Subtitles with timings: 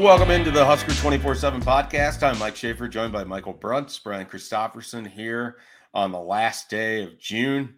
[0.00, 2.22] Welcome into the Husker 24 7 podcast.
[2.22, 5.58] I'm Mike Schaefer, joined by Michael Bruntz, Brian Christopherson here
[5.92, 7.74] on the last day of June.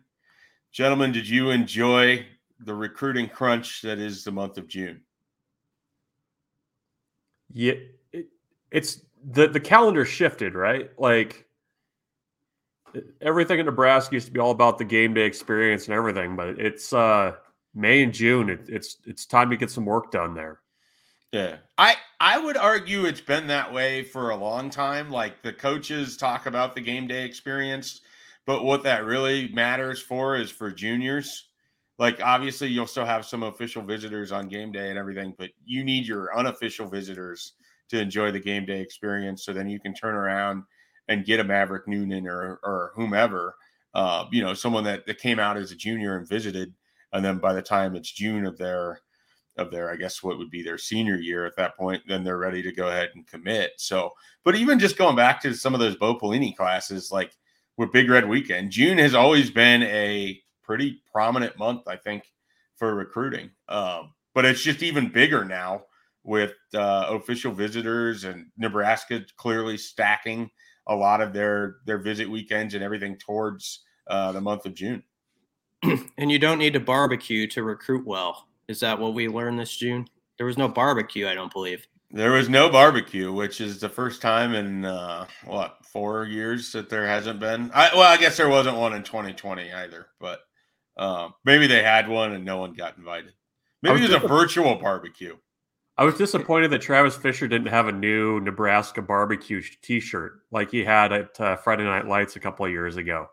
[0.70, 2.24] Gentlemen, did you enjoy
[2.60, 5.00] the recruiting crunch that is the month of June?
[7.52, 7.74] Yeah,
[8.12, 8.28] it,
[8.70, 10.90] it's the the calendar shifted, right?
[10.96, 11.48] Like
[13.20, 16.50] everything in Nebraska used to be all about the game day experience and everything, but
[16.50, 17.32] it's uh
[17.74, 18.48] May and June.
[18.48, 20.61] It, it's it's time to get some work done there.
[21.32, 21.56] Yeah.
[21.78, 25.10] I I would argue it's been that way for a long time.
[25.10, 28.02] Like the coaches talk about the game day experience,
[28.46, 31.48] but what that really matters for is for juniors.
[31.98, 35.84] Like obviously you'll still have some official visitors on game day and everything, but you
[35.84, 37.54] need your unofficial visitors
[37.88, 40.64] to enjoy the game day experience so then you can turn around
[41.08, 43.54] and get a Maverick Noonan or or whomever,
[43.94, 46.74] uh, you know, someone that, that came out as a junior and visited,
[47.12, 49.00] and then by the time it's June of their
[49.56, 52.38] of their, I guess, what would be their senior year at that point, then they're
[52.38, 53.72] ready to go ahead and commit.
[53.76, 54.12] So,
[54.44, 57.36] but even just going back to some of those Bo Pelini classes, like
[57.76, 62.24] with Big Red Weekend, June has always been a pretty prominent month, I think,
[62.76, 63.50] for recruiting.
[63.68, 65.84] Um, but it's just even bigger now
[66.24, 70.50] with uh, official visitors and Nebraska clearly stacking
[70.88, 75.02] a lot of their their visit weekends and everything towards uh, the month of June.
[75.82, 78.48] and you don't need to barbecue to recruit well.
[78.68, 80.06] Is that what we learned this June?
[80.36, 81.86] There was no barbecue, I don't believe.
[82.10, 86.90] There was no barbecue, which is the first time in uh, what four years that
[86.90, 87.70] there hasn't been.
[87.74, 90.40] I, well, I guess there wasn't one in 2020 either, but
[90.96, 93.32] uh, maybe they had one and no one got invited.
[93.82, 95.36] Maybe was it was a virtual barbecue.
[95.96, 100.84] I was disappointed that Travis Fisher didn't have a new Nebraska barbecue T-shirt like he
[100.84, 103.28] had at uh, Friday Night Lights a couple of years ago.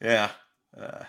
[0.00, 0.30] Yeah,
[0.76, 1.04] uh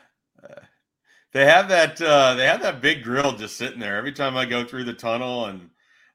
[1.33, 4.45] they have that uh, they have that big grill just sitting there every time I
[4.45, 5.69] go through the tunnel and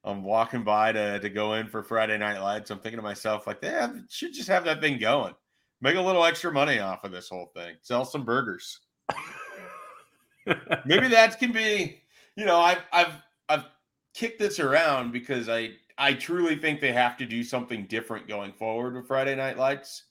[0.04, 2.70] I'm walking by to to go in for Friday night lights.
[2.70, 5.34] I'm thinking to myself like they have, should just have that thing going,
[5.80, 8.80] make a little extra money off of this whole thing, sell some burgers.
[10.86, 12.00] Maybe that can be,
[12.36, 13.12] you know, I've I've
[13.48, 13.64] I've
[14.14, 18.52] kicked this around because I I truly think they have to do something different going
[18.52, 20.04] forward with Friday night lights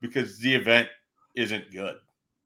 [0.00, 0.88] because the event
[1.36, 1.96] isn't good.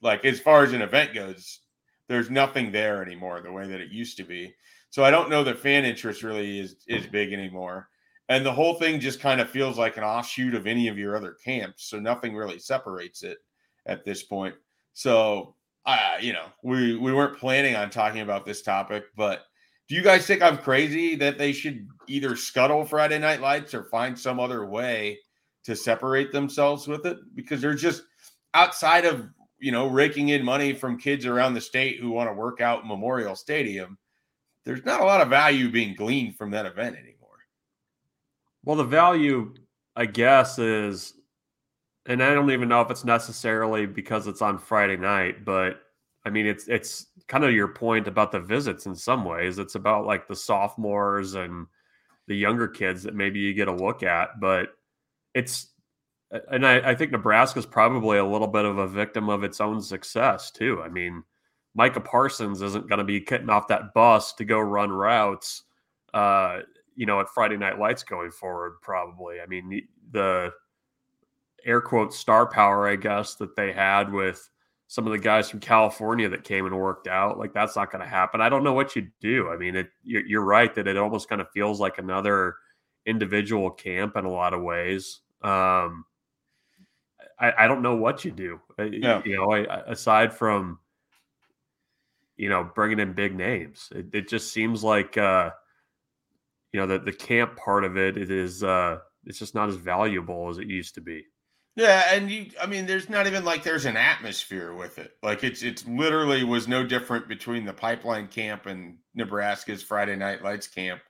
[0.03, 1.61] Like as far as an event goes,
[2.09, 4.53] there's nothing there anymore the way that it used to be.
[4.91, 7.89] So I don't know that fan interest really is is big anymore.
[8.31, 11.17] And the whole thing just kind of feels like an offshoot of any of your
[11.17, 11.89] other camps.
[11.89, 13.39] So nothing really separates it
[13.87, 14.55] at this point.
[14.93, 15.55] So
[15.89, 19.45] uh, you know, we we weren't planning on talking about this topic, but
[19.89, 23.85] do you guys think I'm crazy that they should either scuttle Friday Night Lights or
[23.85, 25.19] find some other way
[25.65, 27.17] to separate themselves with it?
[27.35, 28.03] Because they're just
[28.53, 32.35] outside of you know, raking in money from kids around the state who want to
[32.35, 33.99] work out Memorial Stadium,
[34.65, 37.15] there's not a lot of value being gleaned from that event anymore.
[38.65, 39.55] Well, the value,
[39.97, 41.15] I guess, is,
[42.07, 45.81] and I don't even know if it's necessarily because it's on Friday night, but
[46.25, 49.59] I mean, it's it's kind of your point about the visits in some ways.
[49.59, 51.67] It's about like the sophomores and
[52.27, 54.71] the younger kids that maybe you get a look at, but
[55.35, 55.69] it's
[56.51, 59.81] and I, I think Nebraska's probably a little bit of a victim of its own
[59.81, 60.83] success too.
[60.83, 61.23] I mean,
[61.75, 65.63] Micah Parsons isn't going to be getting off that bus to go run routes,
[66.13, 66.61] uh,
[66.97, 68.75] you know, at Friday Night Lights going forward.
[68.83, 69.41] Probably.
[69.41, 70.53] I mean, the
[71.65, 74.49] air quote star power, I guess, that they had with
[74.89, 78.03] some of the guys from California that came and worked out, like that's not going
[78.03, 78.41] to happen.
[78.41, 79.49] I don't know what you do.
[79.51, 82.57] I mean, it, you're, you're right that it almost kind of feels like another
[83.05, 85.21] individual camp in a lot of ways.
[85.43, 86.07] Um,
[87.39, 88.61] I, I don't know what you do.
[88.79, 89.23] Uh, yeah.
[89.25, 90.79] You know, I, aside from
[92.37, 95.51] you know bringing in big names, it, it just seems like uh,
[96.73, 99.77] you know the the camp part of it, it is uh, it's just not as
[99.77, 101.25] valuable as it used to be.
[101.77, 105.13] Yeah, and you I mean there's not even like there's an atmosphere with it.
[105.23, 110.43] Like it's it's literally was no different between the pipeline camp and Nebraska's Friday night
[110.43, 111.01] lights camp.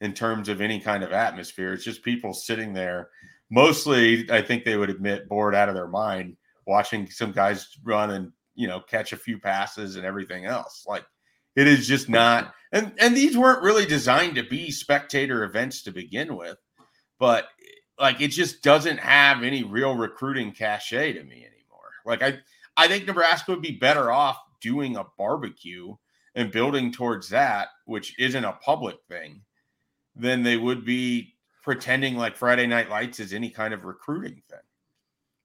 [0.00, 1.72] in terms of any kind of atmosphere.
[1.72, 3.10] It's just people sitting there.
[3.50, 6.36] Mostly, I think they would admit bored out of their mind
[6.66, 10.84] watching some guys run and you know catch a few passes and everything else.
[10.88, 11.04] Like
[11.56, 12.54] it is just not.
[12.72, 16.58] And and these weren't really designed to be spectator events to begin with,
[17.18, 17.48] but
[17.98, 21.90] like it just doesn't have any real recruiting cachet to me anymore.
[22.06, 22.38] Like I
[22.76, 25.96] I think Nebraska would be better off doing a barbecue
[26.36, 29.42] and building towards that, which isn't a public thing,
[30.14, 34.58] than they would be pretending like Friday Night Lights is any kind of recruiting thing.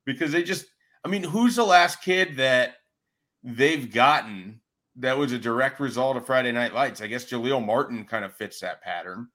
[0.05, 0.65] Because they just,
[1.03, 2.75] I mean, who's the last kid that
[3.43, 4.61] they've gotten
[4.97, 7.01] that was a direct result of Friday Night Lights?
[7.01, 9.27] I guess Jaleel Martin kind of fits that pattern.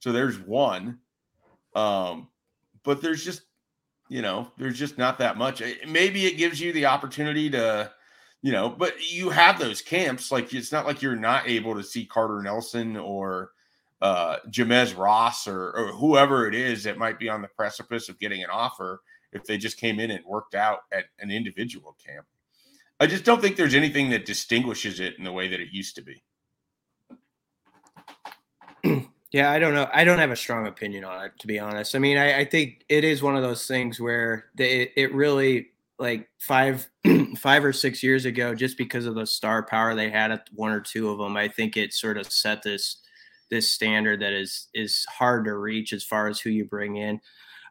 [0.00, 0.98] So there's one.
[1.74, 2.28] Um,
[2.82, 3.42] but there's just,
[4.08, 5.62] you know, there's just not that much.
[5.86, 7.92] Maybe it gives you the opportunity to,
[8.42, 10.32] you know, but you have those camps.
[10.32, 13.50] Like it's not like you're not able to see Carter Nelson or
[14.00, 18.18] uh Jamez Ross or, or whoever it is that might be on the precipice of
[18.18, 19.00] getting an offer
[19.32, 22.26] if they just came in and worked out at an individual camp.
[23.00, 25.96] I just don't think there's anything that distinguishes it in the way that it used
[25.96, 26.22] to be.
[29.30, 29.86] Yeah, I don't know.
[29.92, 31.94] I don't have a strong opinion on it, to be honest.
[31.94, 35.68] I mean, I, I think it is one of those things where they, it really
[35.98, 36.88] like five
[37.36, 40.72] five or six years ago, just because of the star power they had at one
[40.72, 43.02] or two of them, I think it sort of set this
[43.50, 47.20] this standard that is is hard to reach as far as who you bring in.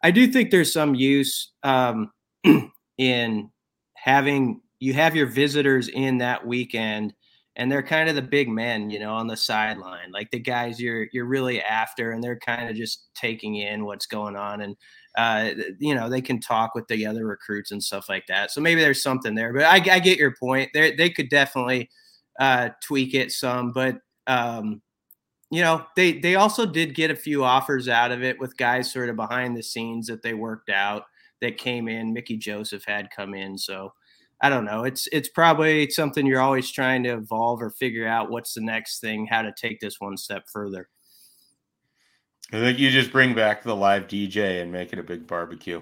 [0.04, 2.12] I do think there's some use um,
[2.98, 3.50] in
[3.96, 7.14] having you have your visitors in that weekend
[7.58, 10.80] and they're kind of the big men, you know, on the sideline, like the guys
[10.80, 14.76] you're you're really after, and they're kind of just taking in what's going on, and
[15.18, 15.50] uh,
[15.80, 18.52] you know they can talk with the other recruits and stuff like that.
[18.52, 20.70] So maybe there's something there, but I, I get your point.
[20.74, 21.90] They they could definitely
[22.40, 23.98] uh, tweak it some, but
[24.28, 24.82] um,
[25.50, 28.92] you know they they also did get a few offers out of it with guys
[28.92, 31.04] sort of behind the scenes that they worked out
[31.42, 32.14] that came in.
[32.14, 33.94] Mickey Joseph had come in, so
[34.42, 34.84] I don't know.
[34.84, 39.00] It's it's probably something you're always trying to evolve or figure out what's the next
[39.00, 40.90] thing, how to take this one step further.
[42.54, 45.82] I think you just bring back the live DJ and make it a big barbecue.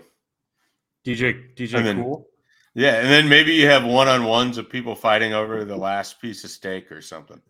[1.06, 2.28] DJ DJ then, cool.
[2.74, 6.20] Yeah, and then maybe you have one on ones of people fighting over the last
[6.20, 7.42] piece of steak or something.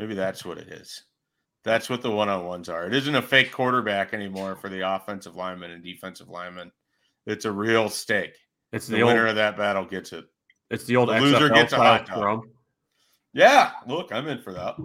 [0.00, 1.02] Maybe that's what it is.
[1.62, 2.86] That's what the one on ones are.
[2.86, 6.72] It isn't a fake quarterback anymore for the offensive lineman and defensive lineman.
[7.26, 8.34] It's a real stake.
[8.72, 10.24] It's the, the winner of that battle gets it.
[10.70, 12.48] It's the old the loser XFL gets a hot dog.
[13.34, 14.76] Yeah, look, I'm in for that.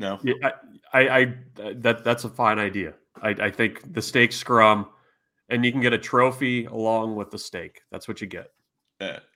[0.00, 0.52] No, yeah, I,
[0.92, 1.34] I, I,
[1.76, 2.94] that that's a fine idea.
[3.22, 4.88] I, I think the steak scrum,
[5.48, 7.82] and you can get a trophy along with the steak.
[7.92, 8.50] That's what you get.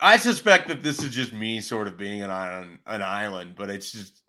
[0.01, 3.71] I suspect that this is just me sort of being an on an island, but
[3.71, 4.23] it's just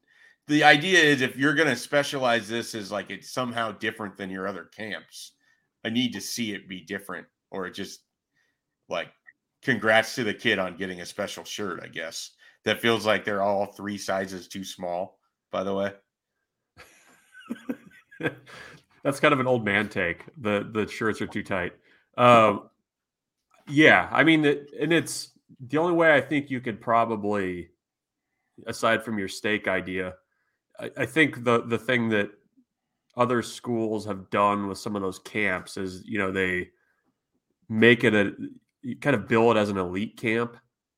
[0.47, 4.29] the idea is if you're going to specialize this as like it's somehow different than
[4.29, 5.33] your other camps,
[5.83, 8.01] I need to see it be different, or just
[8.87, 9.09] like
[9.61, 11.81] congrats to the kid on getting a special shirt.
[11.83, 12.31] I guess
[12.63, 15.19] that feels like they're all three sizes too small.
[15.51, 15.93] By the way,
[19.03, 20.23] that's kind of an old man take.
[20.37, 21.73] The the shirts are too tight.
[22.17, 22.69] Um,
[23.67, 27.69] yeah, I mean, it, and it's the only way I think you could probably,
[28.67, 30.13] aside from your steak idea,
[30.79, 32.31] I, I think the the thing that
[33.17, 36.69] other schools have done with some of those camps is you know they
[37.69, 38.33] make it a
[39.01, 40.57] kind of bill it as an elite camp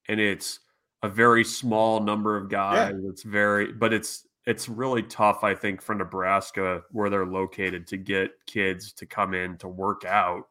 [0.10, 0.60] and it's
[1.04, 3.10] a very small number of guys yeah.
[3.10, 7.98] it's very but it's it's really tough i think for nebraska where they're located to
[7.98, 10.48] get kids to come in to work out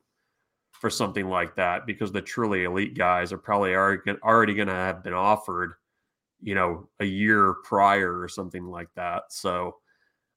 [0.87, 5.03] for something like that because the truly elite guys are probably already going to have
[5.03, 5.73] been offered
[6.41, 9.75] you know a year prior or something like that so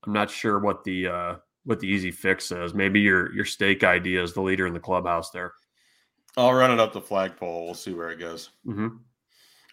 [0.03, 2.73] I'm not sure what the uh, what the easy fix is.
[2.73, 5.53] Maybe your your steak idea is the leader in the clubhouse there.
[6.37, 7.65] I'll run it up the flagpole.
[7.65, 8.49] We'll see where it goes.
[8.65, 8.87] Mm-hmm.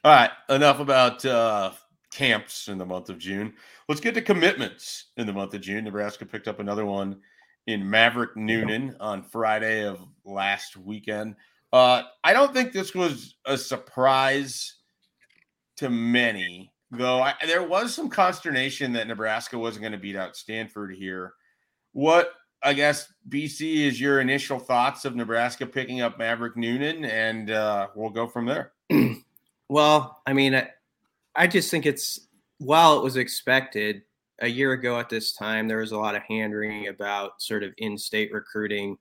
[0.05, 1.73] All right, enough about uh,
[2.13, 3.55] camps in the month of June.
[3.89, 5.85] Let's get to commitments in the month of June.
[5.85, 7.21] Nebraska picked up another one
[7.67, 11.37] in Maverick Noonan on Friday of last weekend.
[11.73, 14.77] Uh, I don't think this was a surprise
[15.77, 20.37] to many though I, there was some consternation that Nebraska wasn't going to beat out
[20.37, 21.35] Stanford here.
[21.93, 22.33] What
[22.63, 27.89] I guess BC is your initial thoughts of Nebraska picking up Maverick Noonan, and uh,
[27.95, 28.73] we'll go from there.
[29.69, 30.71] well, I mean, I,
[31.35, 32.21] I just think it's
[32.59, 34.03] while it was expected
[34.41, 37.63] a year ago at this time, there was a lot of hand wringing about sort
[37.63, 38.99] of in-state recruiting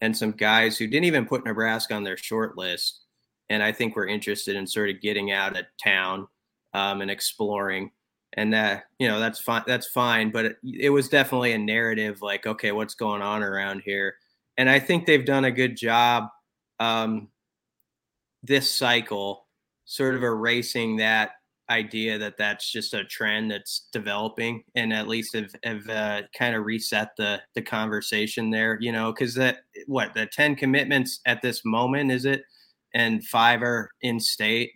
[0.00, 3.00] and some guys who didn't even put Nebraska on their short list.
[3.48, 6.26] And I think we're interested in sort of getting out of town
[6.74, 7.90] um, and exploring.
[8.36, 9.62] and that you know that's fine.
[9.66, 13.82] That's fine, but it, it was definitely a narrative like, okay, what's going on around
[13.84, 14.14] here?
[14.58, 16.28] And I think they've done a good job
[16.78, 17.28] um,
[18.42, 19.46] this cycle,
[19.84, 21.32] sort of erasing that
[21.70, 26.54] idea that that's just a trend that's developing and at least have, have uh, kind
[26.54, 31.42] of reset the the conversation there you know because that what the 10 commitments at
[31.42, 32.44] this moment is it?
[32.94, 34.72] And five are in state.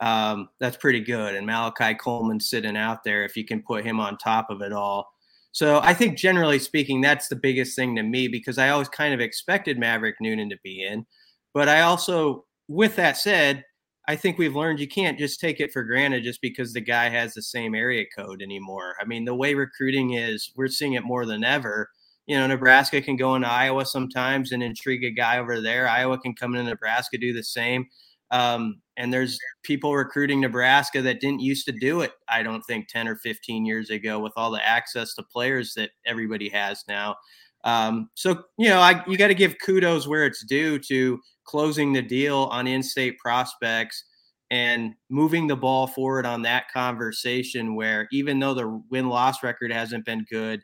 [0.00, 1.34] Um, that's pretty good.
[1.34, 4.72] And malachi coleman sitting out there if you can put him on top of it
[4.72, 5.10] all.
[5.52, 9.12] So i think generally speaking that's the biggest thing to me because i always kind
[9.12, 11.06] of expected maverick noonan to be in.
[11.54, 13.64] But i also with that said
[14.08, 17.08] I think we've learned you can't just take it for granted just because the guy
[17.08, 18.94] has the same area code anymore.
[19.00, 21.88] I mean, the way recruiting is, we're seeing it more than ever.
[22.26, 25.88] You know, Nebraska can go into Iowa sometimes and intrigue a guy over there.
[25.88, 27.86] Iowa can come into Nebraska, do the same.
[28.32, 32.88] Um, and there's people recruiting Nebraska that didn't used to do it, I don't think,
[32.88, 37.16] 10 or 15 years ago with all the access to players that everybody has now.
[37.64, 41.92] Um, so, you know, I, you got to give kudos where it's due to closing
[41.92, 44.04] the deal on in-state prospects
[44.50, 50.04] and moving the ball forward on that conversation where even though the win-loss record hasn't
[50.04, 50.60] been good,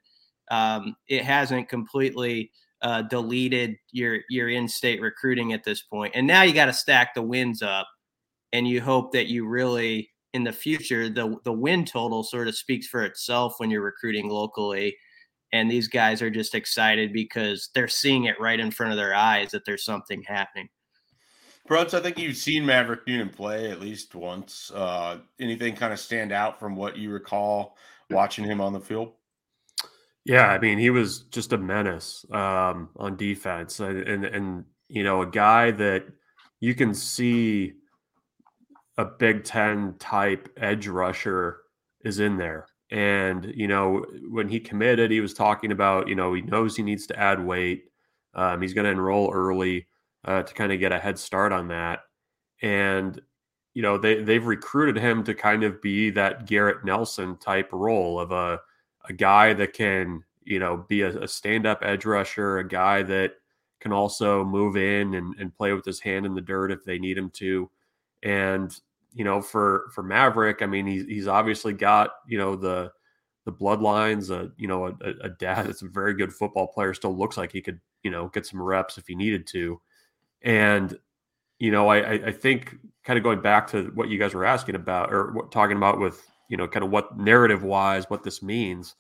[0.51, 2.51] um, it hasn't completely
[2.83, 6.13] uh, deleted your your in-state recruiting at this point.
[6.15, 7.89] And now you got to stack the wins up,
[8.53, 12.57] and you hope that you really in the future the the win total sort of
[12.57, 14.97] speaks for itself when you're recruiting locally
[15.53, 19.15] and these guys are just excited because they're seeing it right in front of their
[19.15, 20.69] eyes that there's something happening.
[21.67, 24.73] Brooks, I think you've seen Maverick Noonan play at least once.
[24.75, 27.77] Uh, anything kind of stand out from what you recall
[28.11, 29.13] watching him on the field?
[30.25, 35.05] Yeah, I mean, he was just a menace um, on defense, and, and and you
[35.05, 36.05] know, a guy that
[36.61, 37.75] you can see
[38.97, 41.61] a Big Ten type edge rusher
[42.05, 42.67] is in there.
[42.91, 46.83] And, you know, when he committed, he was talking about, you know, he knows he
[46.83, 47.85] needs to add weight.
[48.35, 49.87] Um, he's going to enroll early
[50.25, 52.01] uh, to kind of get a head start on that.
[52.63, 53.21] And,
[53.75, 58.19] you know, they, they've recruited him to kind of be that Garrett Nelson type role
[58.19, 58.61] of a,
[59.09, 63.03] a guy that can, you know, be a, a stand up edge rusher, a guy
[63.03, 63.35] that
[63.81, 66.99] can also move in and, and play with his hand in the dirt if they
[66.99, 67.71] need him to.
[68.23, 68.75] And
[69.13, 72.93] you know, for for Maverick, I mean, he's he's obviously got you know the
[73.45, 74.31] the bloodlines.
[74.31, 76.95] Uh, you know, a, a dad that's a very good football player.
[76.95, 79.81] Still looks like he could you know get some reps if he needed to.
[80.43, 80.97] And
[81.59, 84.75] you know, I I think kind of going back to what you guys were asking
[84.75, 88.43] about or what, talking about with you know kind of what narrative wise what this
[88.43, 88.95] means.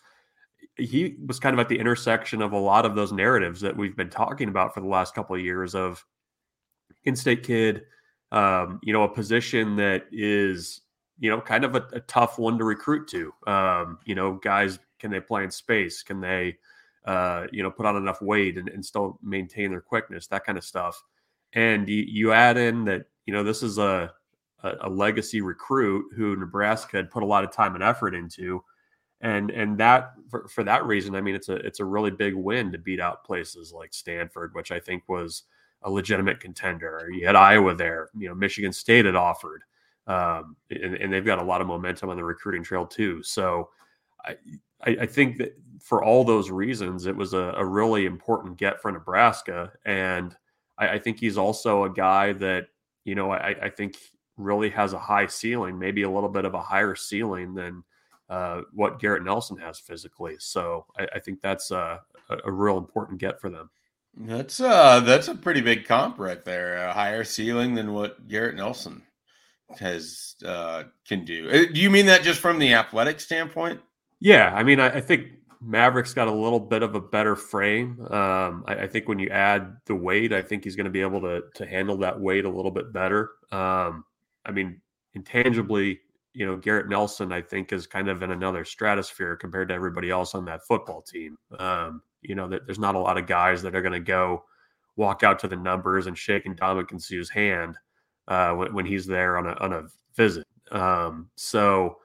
[0.76, 3.96] He was kind of at the intersection of a lot of those narratives that we've
[3.96, 6.04] been talking about for the last couple of years of
[7.04, 7.82] in-state kid
[8.32, 10.82] um, you know, a position that is,
[11.18, 13.32] you know, kind of a, a tough one to recruit to.
[13.46, 16.02] Um, you know, guys, can they play in space?
[16.02, 16.58] Can they,
[17.04, 20.58] uh, you know, put on enough weight and, and still maintain their quickness, that kind
[20.58, 21.02] of stuff.
[21.54, 24.12] And you, you add in that, you know, this is a,
[24.62, 28.62] a, a legacy recruit who Nebraska had put a lot of time and effort into.
[29.20, 32.34] And and that for, for that reason, I mean, it's a it's a really big
[32.34, 35.44] win to beat out places like Stanford, which I think was–
[35.82, 37.08] a legitimate contender.
[37.12, 39.62] You had Iowa there, you know, Michigan State had offered,
[40.06, 43.22] um, and, and, they've got a lot of momentum on the recruiting trail too.
[43.22, 43.68] So
[44.24, 44.36] I,
[44.82, 48.90] I, think that for all those reasons, it was a, a really important get for
[48.90, 49.72] Nebraska.
[49.84, 50.34] And
[50.78, 52.68] I, I, think he's also a guy that,
[53.04, 53.96] you know, I, I, think
[54.36, 57.84] really has a high ceiling, maybe a little bit of a higher ceiling than
[58.30, 60.36] uh, what Garrett Nelson has physically.
[60.38, 62.00] So I, think that's a,
[62.44, 63.70] a real important get for them.
[64.20, 66.76] That's uh that's a pretty big comp right there.
[66.76, 69.02] A higher ceiling than what Garrett Nelson
[69.78, 71.48] has uh can do.
[71.48, 73.80] Uh, do you mean that just from the athletic standpoint?
[74.18, 75.28] Yeah, I mean I, I think
[75.60, 78.00] Maverick's got a little bit of a better frame.
[78.10, 81.00] Um, I, I, think when you add the weight, I think he's going to be
[81.00, 83.30] able to to handle that weight a little bit better.
[83.50, 84.04] Um,
[84.46, 84.80] I mean,
[85.14, 86.00] intangibly,
[86.32, 90.10] you know, Garrett Nelson, I think, is kind of in another stratosphere compared to everybody
[90.10, 91.36] else on that football team.
[91.58, 94.44] Um, you know, that there's not a lot of guys that are going to go
[94.96, 97.76] walk out to the numbers and shake and Ndamukong Suh's hand
[98.26, 99.84] uh, when, when, he's there on a, on a
[100.16, 100.46] visit.
[100.72, 101.98] Um, so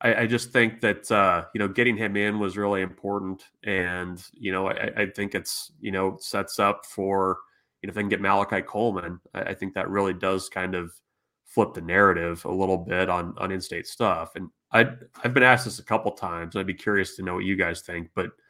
[0.00, 3.42] I, I, just think that, uh, you know, getting him in was really important.
[3.64, 7.38] And, you know, I, I, think it's, you know, sets up for,
[7.82, 10.74] you know, if they can get Malachi Coleman, I, I think that really does kind
[10.74, 10.92] of
[11.44, 14.36] flip the narrative a little bit on, on in-state stuff.
[14.36, 14.90] And I,
[15.24, 16.54] I've been asked this a couple times.
[16.54, 18.30] I'd be curious to know what you guys think, but–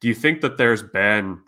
[0.00, 1.40] do you think that there's been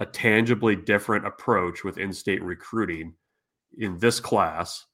[0.00, 3.14] a tangibly different approach with in-state recruiting
[3.78, 4.86] in this class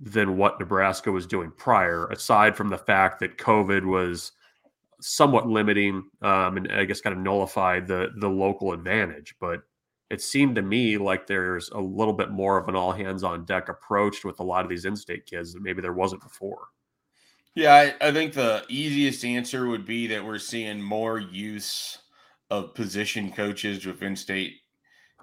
[0.00, 4.32] than what Nebraska was doing prior, aside from the fact that COVID was
[5.00, 9.34] somewhat limiting um, and I guess kind of nullified the the local advantage.
[9.40, 9.60] But
[10.10, 13.44] it seemed to me like there's a little bit more of an all hands on
[13.44, 16.68] deck approach with a lot of these in-state kids that maybe there wasn't before.
[17.54, 21.98] Yeah, I, I think the easiest answer would be that we're seeing more use
[22.50, 24.54] of position coaches with in-state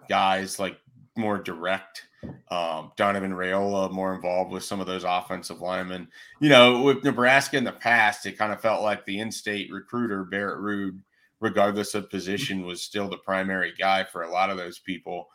[0.09, 0.77] guys, like
[1.15, 2.03] more direct.
[2.49, 6.07] Um, Donovan Raiola more involved with some of those offensive linemen.
[6.39, 10.23] You know, with Nebraska in the past, it kind of felt like the in-state recruiter
[10.23, 10.99] Barrett Ruud,
[11.39, 15.27] regardless of position, was still the primary guy for a lot of those people.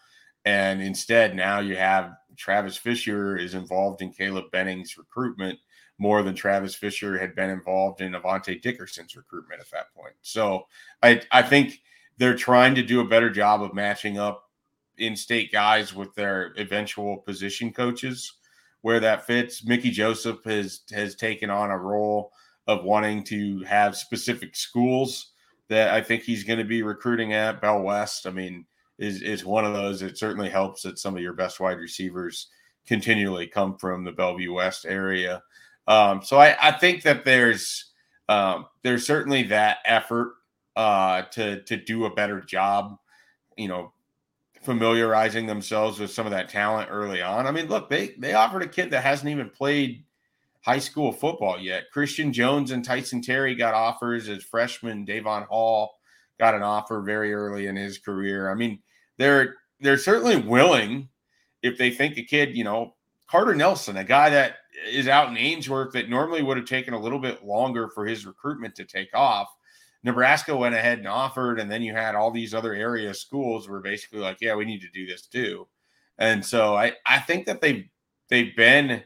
[0.44, 5.58] And instead, now you have Travis Fisher is involved in Caleb Benning's recruitment
[5.98, 10.14] more than Travis Fisher had been involved in Avante Dickerson's recruitment at that point.
[10.22, 10.66] So
[11.02, 11.82] I, I think
[12.16, 14.44] they're trying to do a better job of matching up
[14.96, 18.32] in-state guys with their eventual position coaches
[18.82, 19.64] where that fits.
[19.64, 22.32] Mickey Joseph has has taken on a role
[22.66, 25.32] of wanting to have specific schools
[25.68, 27.60] that I think he's going to be recruiting at.
[27.60, 28.64] Bell West, I mean,
[28.98, 30.02] is is one of those.
[30.02, 32.48] It certainly helps that some of your best wide receivers
[32.86, 35.42] continually come from the Bellevue West area.
[35.88, 37.92] Um, so I, I, think that there's
[38.28, 40.34] um, there's certainly that effort
[40.76, 42.98] uh, to to do a better job,
[43.56, 43.92] you know,
[44.62, 47.46] familiarizing themselves with some of that talent early on.
[47.46, 50.04] I mean, look, they they offered a kid that hasn't even played
[50.60, 51.90] high school football yet.
[51.90, 55.06] Christian Jones and Tyson Terry got offers as freshmen.
[55.06, 55.98] Davon Hall
[56.38, 58.50] got an offer very early in his career.
[58.50, 58.80] I mean,
[59.16, 61.08] they're they're certainly willing
[61.62, 62.94] if they think a kid, you know,
[63.26, 67.00] Carter Nelson, a guy that is out in Ainsworth that normally would have taken a
[67.00, 69.48] little bit longer for his recruitment to take off.
[70.04, 73.80] Nebraska went ahead and offered, and then you had all these other area schools were
[73.80, 75.66] basically like, "Yeah, we need to do this too."
[76.18, 77.84] And so I I think that they've
[78.28, 79.02] they've been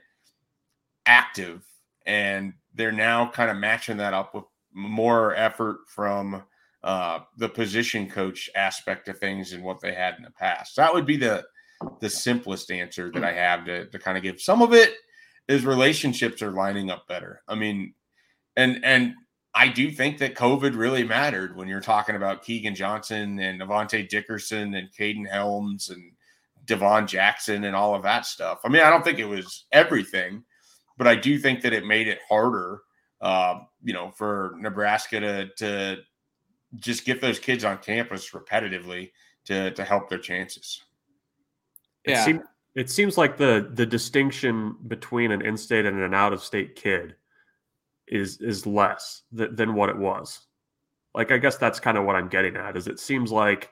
[1.06, 1.64] active,
[2.06, 6.42] and they're now kind of matching that up with more effort from
[6.84, 10.76] uh, the position coach aspect of things and what they had in the past.
[10.76, 11.44] That would be the
[12.00, 14.40] the simplest answer that I have to to kind of give.
[14.40, 14.94] Some of it
[15.48, 17.42] is relationships are lining up better.
[17.48, 17.94] I mean,
[18.56, 19.14] and and
[19.54, 24.08] I do think that COVID really mattered when you're talking about Keegan Johnson and Avante
[24.08, 26.12] Dickerson and Caden Helms and
[26.64, 28.60] Devon Jackson and all of that stuff.
[28.64, 30.44] I mean, I don't think it was everything,
[30.96, 32.80] but I do think that it made it harder,
[33.20, 36.02] uh, you know, for Nebraska to to
[36.76, 39.10] just get those kids on campus repetitively
[39.44, 40.82] to to help their chances.
[42.06, 42.22] Yeah.
[42.22, 42.42] It, seem,
[42.74, 47.16] it seems like the the distinction between an in-state and an out-of-state kid
[48.08, 50.40] is is less th- than what it was.
[51.14, 52.76] Like I guess that's kind of what I'm getting at.
[52.76, 53.70] Is it seems like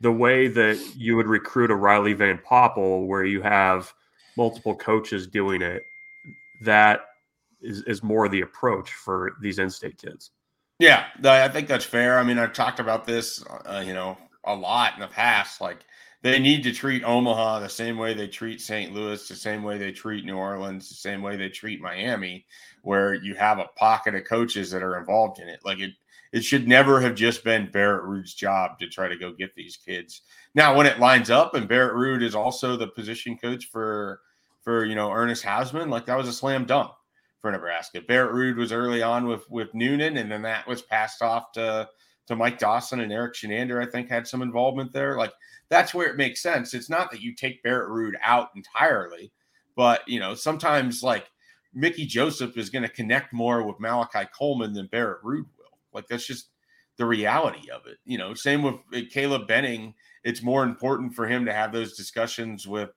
[0.00, 3.92] the way that you would recruit a Riley Van Poppel, where you have
[4.36, 5.82] multiple coaches doing it,
[6.64, 7.02] that
[7.62, 10.30] is is more the approach for these in-state kids.
[10.80, 12.18] Yeah, I think that's fair.
[12.18, 15.60] I mean, I've talked about this, uh, you know, a lot in the past.
[15.60, 15.86] Like
[16.24, 18.94] they need to treat Omaha the same way they treat St.
[18.94, 22.46] Louis, the same way they treat New Orleans, the same way they treat Miami,
[22.80, 25.60] where you have a pocket of coaches that are involved in it.
[25.66, 25.92] Like it,
[26.32, 29.76] it should never have just been Barrett Ruud's job to try to go get these
[29.76, 30.22] kids.
[30.54, 34.22] Now, when it lines up and Barrett Ruud is also the position coach for
[34.62, 36.90] for you know Ernest Hausmann, like that was a slam dunk
[37.42, 38.00] for Nebraska.
[38.00, 41.86] Barrett Ruud was early on with with Noonan, and then that was passed off to
[42.26, 43.82] to Mike Dawson and Erik Chinander.
[43.82, 45.16] I think had some involvement there.
[45.16, 45.32] Like
[45.68, 46.74] that's where it makes sense.
[46.74, 49.32] It's not that you take Barrett Ruud out entirely,
[49.76, 51.30] but you know, sometimes like
[51.74, 55.78] Mickey Joseph is going to connect more with Malachi Coleman than Barrett Ruud will.
[55.92, 56.48] Like that's just
[56.96, 57.98] the reality of it.
[58.04, 59.94] You know, same with uh, Caleb Benning.
[60.22, 62.90] It's more important for him to have those discussions with,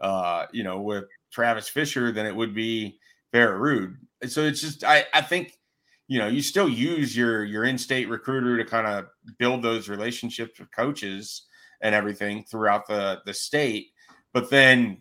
[0.00, 2.98] uh, you know, with Travis Fisher than it would be
[3.32, 3.90] Barrett.
[4.20, 5.58] And so it's just, I, I think,
[6.06, 9.06] you know, you still use your your in-state recruiter to kind of
[9.38, 11.46] build those relationships with coaches
[11.80, 13.88] and everything throughout the the state.
[14.32, 14.98] But then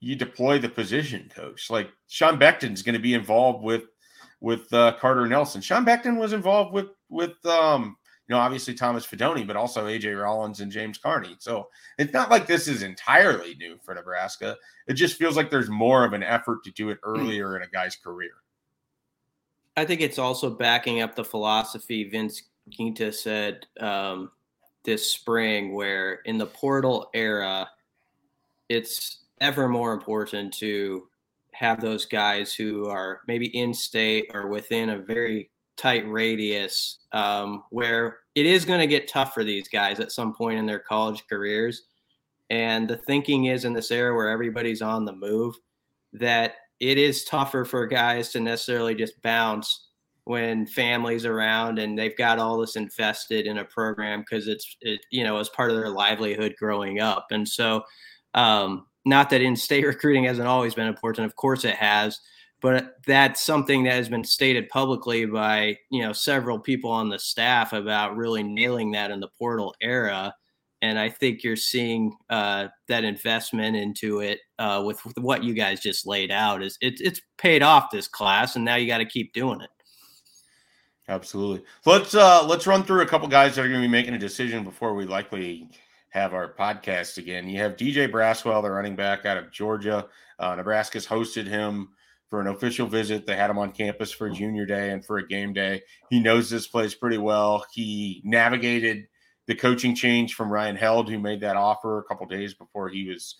[0.00, 1.70] you deploy the position coach.
[1.70, 3.84] Like Sean Beckton's going to be involved with
[4.40, 5.60] with uh, Carter Nelson.
[5.60, 7.96] Sean Beckton was involved with with um,
[8.28, 11.36] you know obviously Thomas Fidone but also AJ Rollins and James Carnie.
[11.38, 14.56] So it's not like this is entirely new for Nebraska.
[14.86, 17.10] It just feels like there's more of an effort to do it hmm.
[17.10, 18.32] earlier in a guy's career.
[19.76, 22.42] I think it's also backing up the philosophy Vince
[22.74, 24.30] Quinta said um,
[24.84, 27.68] this spring where in the portal era,
[28.68, 31.08] it's ever more important to
[31.52, 37.64] have those guys who are maybe in state or within a very tight radius um,
[37.70, 40.78] where it is going to get tough for these guys at some point in their
[40.78, 41.82] college careers.
[42.50, 45.56] And the thinking is in this era where everybody's on the move
[46.12, 46.54] that
[46.90, 49.88] it is tougher for guys to necessarily just bounce
[50.24, 55.00] when families around and they've got all this invested in a program because it's it
[55.10, 57.26] you know as part of their livelihood growing up.
[57.30, 57.82] And so
[58.34, 62.20] um not that in-state recruiting hasn't always been important of course it has
[62.60, 67.18] but that's something that has been stated publicly by you know several people on the
[67.18, 70.34] staff about really nailing that in the portal era
[70.84, 75.54] and i think you're seeing uh, that investment into it uh, with, with, what you
[75.54, 78.98] guys just laid out is it, it's paid off this class and now you got
[78.98, 79.70] to keep doing it
[81.08, 84.14] absolutely let's uh let's run through a couple guys that are going to be making
[84.14, 85.68] a decision before we likely
[86.10, 90.06] have our podcast again you have dj braswell the running back out of georgia
[90.38, 91.88] uh, nebraska's hosted him
[92.30, 93.26] for an official visit.
[93.26, 95.82] They had him on campus for junior day and for a game day.
[96.10, 97.64] He knows this place pretty well.
[97.72, 99.06] He navigated
[99.46, 103.08] the coaching change from Ryan Held, who made that offer a couple days before he
[103.08, 103.36] was,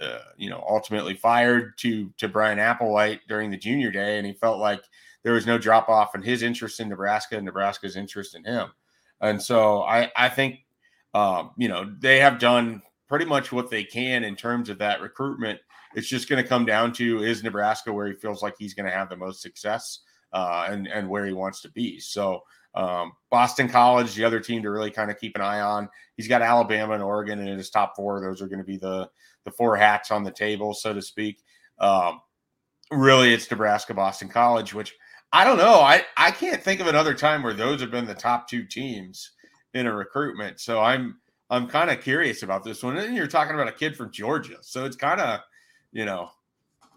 [0.00, 4.32] uh, you know, ultimately fired to to Bryan Applewhite during the junior day, and he
[4.32, 4.82] felt like
[5.22, 8.68] there was no drop off in his interest in Nebraska and Nebraska's interest in him.
[9.20, 10.60] And so I I think,
[11.14, 15.00] um, you know, they have done pretty much what they can in terms of that
[15.00, 15.60] recruitment
[15.94, 18.86] it's just going to come down to is Nebraska where he feels like he's going
[18.86, 20.00] to have the most success
[20.32, 22.00] uh, and and where he wants to be.
[22.00, 22.42] So
[22.74, 25.88] um, Boston College, the other team to really kind of keep an eye on.
[26.16, 28.20] He's got Alabama and Oregon in his top four.
[28.20, 29.08] Those are going to be the
[29.44, 31.42] the four hats on the table, so to speak.
[31.78, 32.20] Um,
[32.90, 34.94] really, it's Nebraska, Boston College, which
[35.32, 35.80] I don't know.
[35.80, 39.32] I I can't think of another time where those have been the top two teams
[39.74, 40.60] in a recruitment.
[40.60, 41.18] So I'm
[41.50, 42.96] I'm kind of curious about this one.
[42.96, 45.40] And you're talking about a kid from Georgia, so it's kind of
[45.94, 46.28] you know,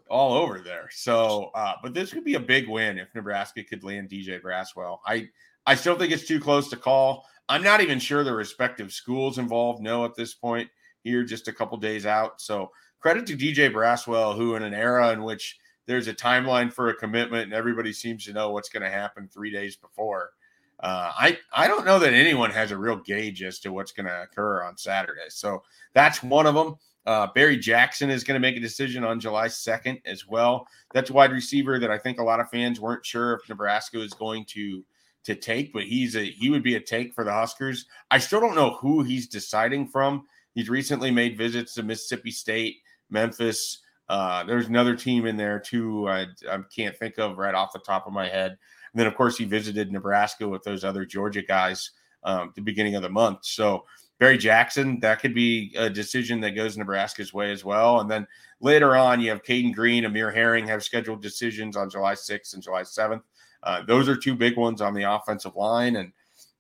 [0.10, 0.90] all over there.
[0.92, 4.98] So, uh, but this could be a big win if Nebraska could land DJ Braswell.
[5.06, 5.30] I
[5.68, 7.28] I still think it's too close to call.
[7.50, 10.70] I'm not even sure the respective schools involved know at this point
[11.04, 12.42] here, just a couple days out.
[12.42, 16.90] So credit to DJ Braswell, who in an era in which there's a timeline for
[16.90, 20.32] a commitment and everybody seems to know what's going to happen three days before.
[20.80, 24.06] Uh, I I don't know that anyone has a real gauge as to what's going
[24.06, 25.30] to occur on Saturday.
[25.30, 26.76] So that's one of them.
[27.06, 30.68] Uh, Barry Jackson is going to make a decision on July 2nd as well.
[30.94, 34.14] That's wide receiver that I think a lot of fans weren't sure if Nebraska is
[34.14, 34.84] going to
[35.24, 37.86] to take, but he's a he would be a take for the Huskers.
[38.12, 40.26] I still don't know who he's deciding from.
[40.54, 42.78] He's recently made visits to Mississippi State,
[43.10, 43.82] Memphis.
[44.10, 46.08] Uh, there's another team in there too.
[46.08, 48.52] I, I can't think of right off the top of my head.
[48.52, 51.92] And then of course he visited Nebraska with those other Georgia guys
[52.24, 53.40] um, the beginning of the month.
[53.44, 53.86] So
[54.20, 58.00] Barry Jackson, that could be a decision that goes Nebraska's way as well.
[58.00, 58.26] And then
[58.60, 62.64] later on, you have Caden Green, Amir Herring have scheduled decisions on July 6th and
[62.64, 63.22] July 7th.
[63.64, 65.96] Uh, those are two big ones on the offensive line.
[65.96, 66.12] And,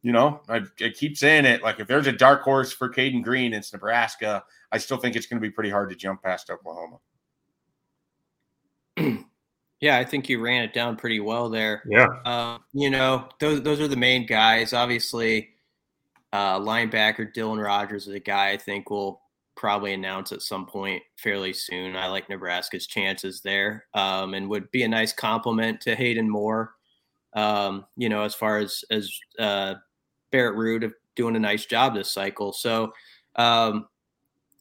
[0.01, 3.23] you know, I, I, keep saying it like if there's a dark horse for Caden
[3.23, 4.43] Green, it's Nebraska.
[4.71, 6.97] I still think it's going to be pretty hard to jump past Oklahoma.
[9.79, 11.83] Yeah, I think you ran it down pretty well there.
[11.87, 12.07] Yeah.
[12.25, 14.73] Uh, you know, those those are the main guys.
[14.73, 15.49] Obviously,
[16.33, 19.21] uh, linebacker Dylan Rogers is a guy I think will
[19.55, 21.95] probably announce at some point fairly soon.
[21.95, 26.73] I like Nebraska's chances there um, and would be a nice compliment to Hayden Moore.
[27.37, 29.75] Um, you know, as far as as uh,
[30.31, 32.51] Barrett Ruud doing a nice job this cycle.
[32.51, 32.93] So
[33.35, 33.87] um,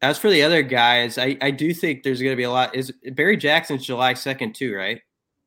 [0.02, 2.74] as for the other guys, I, I do think there's going to be a lot.
[2.74, 5.00] Is Barry Jackson's July second too, right?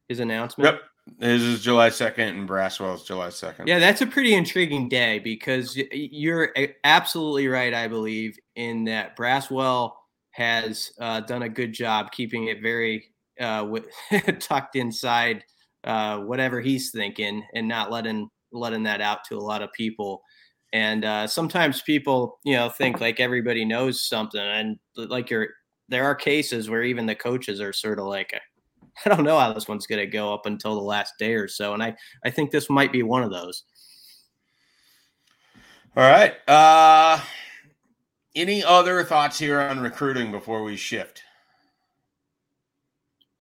[0.07, 0.73] His announcement.
[0.73, 0.81] Yep.
[1.19, 3.67] His is July 2nd and Braswell's July 2nd.
[3.67, 9.93] Yeah, that's a pretty intriguing day because you're absolutely right, I believe, in that Braswell
[10.31, 13.05] has uh, done a good job keeping it very
[13.39, 13.67] uh,
[14.39, 15.43] tucked inside
[15.83, 20.21] uh, whatever he's thinking and not letting letting that out to a lot of people.
[20.73, 25.49] And uh, sometimes people, you know, think like everybody knows something, and like you're
[25.89, 28.39] there are cases where even the coaches are sort of like,
[29.05, 31.47] I don't know how this one's going to go up until the last day or
[31.47, 31.73] so.
[31.73, 33.63] And I, I think this might be one of those.
[35.97, 36.33] All right.
[36.47, 37.19] Uh,
[38.35, 41.23] any other thoughts here on recruiting before we shift?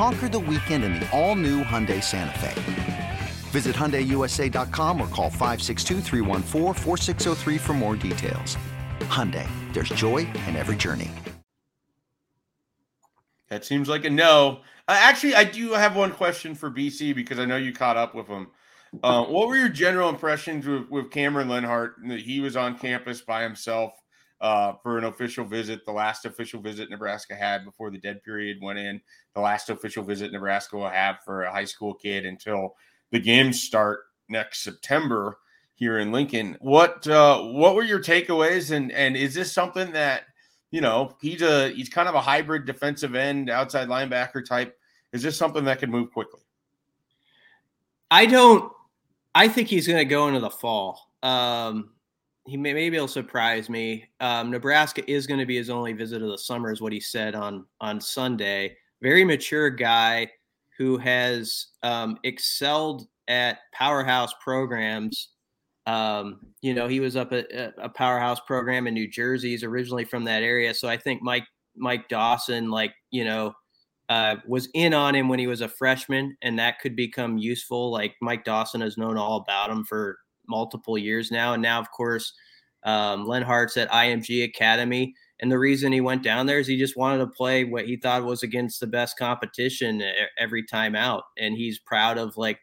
[0.00, 3.18] Conquer the weekend in the all-new Hyundai Santa Fe.
[3.50, 6.00] Visit HyundaiUSA.com or call 562
[7.58, 8.56] for more details.
[9.00, 11.10] Hyundai, there's joy in every journey.
[13.50, 14.62] That seems like a no.
[14.88, 18.14] Uh, actually, I do have one question for BC because I know you caught up
[18.14, 18.46] with him.
[19.02, 23.20] Uh, what were your general impressions with, with Cameron Lenhardt That he was on campus
[23.20, 23.99] by himself
[24.40, 28.58] uh, for an official visit, the last official visit Nebraska had before the dead period
[28.62, 29.00] went in,
[29.34, 32.74] the last official visit Nebraska will have for a high school kid until
[33.10, 35.38] the games start next September
[35.74, 36.56] here in Lincoln.
[36.60, 40.22] What uh, what were your takeaways, and and is this something that
[40.70, 44.76] you know he's a he's kind of a hybrid defensive end, outside linebacker type?
[45.12, 46.40] Is this something that can move quickly?
[48.10, 48.72] I don't.
[49.34, 51.10] I think he's going to go into the fall.
[51.22, 51.90] Um,
[52.50, 54.04] he may maybe he'll surprise me.
[54.18, 56.98] Um, Nebraska is going to be his only visit of the summer, is what he
[56.98, 58.76] said on on Sunday.
[59.00, 60.28] Very mature guy
[60.76, 65.28] who has um, excelled at powerhouse programs.
[65.86, 67.46] Um, you know, he was up at
[67.78, 69.50] a powerhouse program in New Jersey.
[69.50, 73.54] He's originally from that area, so I think Mike Mike Dawson, like you know,
[74.08, 77.92] uh, was in on him when he was a freshman, and that could become useful.
[77.92, 80.18] Like Mike Dawson has known all about him for
[80.50, 82.34] multiple years now, and now, of course,
[82.82, 85.14] um, Lenhardt's at IMG Academy.
[85.40, 87.96] And the reason he went down there is he just wanted to play what he
[87.96, 90.02] thought was against the best competition
[90.38, 91.24] every time out.
[91.38, 92.58] And he's proud of like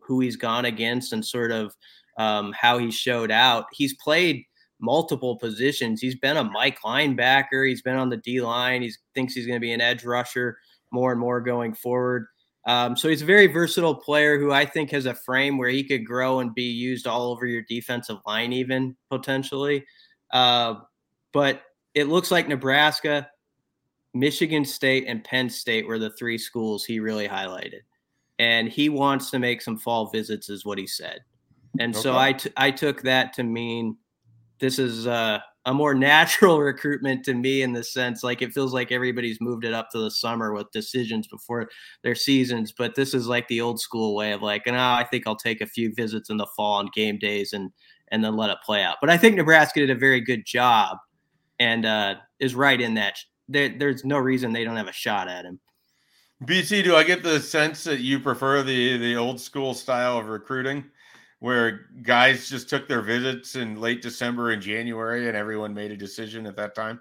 [0.00, 1.74] who he's gone against and sort of
[2.16, 3.66] um, how he showed out.
[3.72, 4.42] He's played
[4.80, 6.00] multiple positions.
[6.00, 7.68] He's been a Mike linebacker.
[7.68, 8.80] He's been on the D line.
[8.80, 10.56] He thinks he's going to be an edge rusher
[10.90, 12.26] more and more going forward.
[12.68, 15.82] Um, so he's a very versatile player who I think has a frame where he
[15.82, 19.86] could grow and be used all over your defensive line, even potentially.
[20.34, 20.74] Uh,
[21.32, 21.62] but
[21.94, 23.26] it looks like Nebraska,
[24.12, 27.80] Michigan State, and Penn State were the three schools he really highlighted.
[28.38, 31.20] And he wants to make some fall visits, is what he said.
[31.80, 32.02] And okay.
[32.02, 33.96] so I, t- I took that to mean
[34.60, 38.72] this is uh, a more natural recruitment to me in the sense like it feels
[38.72, 41.68] like everybody's moved it up to the summer with decisions before
[42.02, 42.72] their seasons.
[42.72, 45.60] But this is like the old school way of like, no, I think I'll take
[45.60, 47.70] a few visits in the fall on game days and
[48.10, 48.96] and then let it play out.
[49.02, 50.96] But I think Nebraska did a very good job
[51.58, 53.18] and uh, is right in that.
[53.50, 55.60] There, there's no reason they don't have a shot at him.
[56.44, 60.28] BC, do I get the sense that you prefer the the old school style of
[60.28, 60.84] recruiting,
[61.40, 65.96] where guys just took their visits in late December and January, and everyone made a
[65.96, 67.00] decision at that time?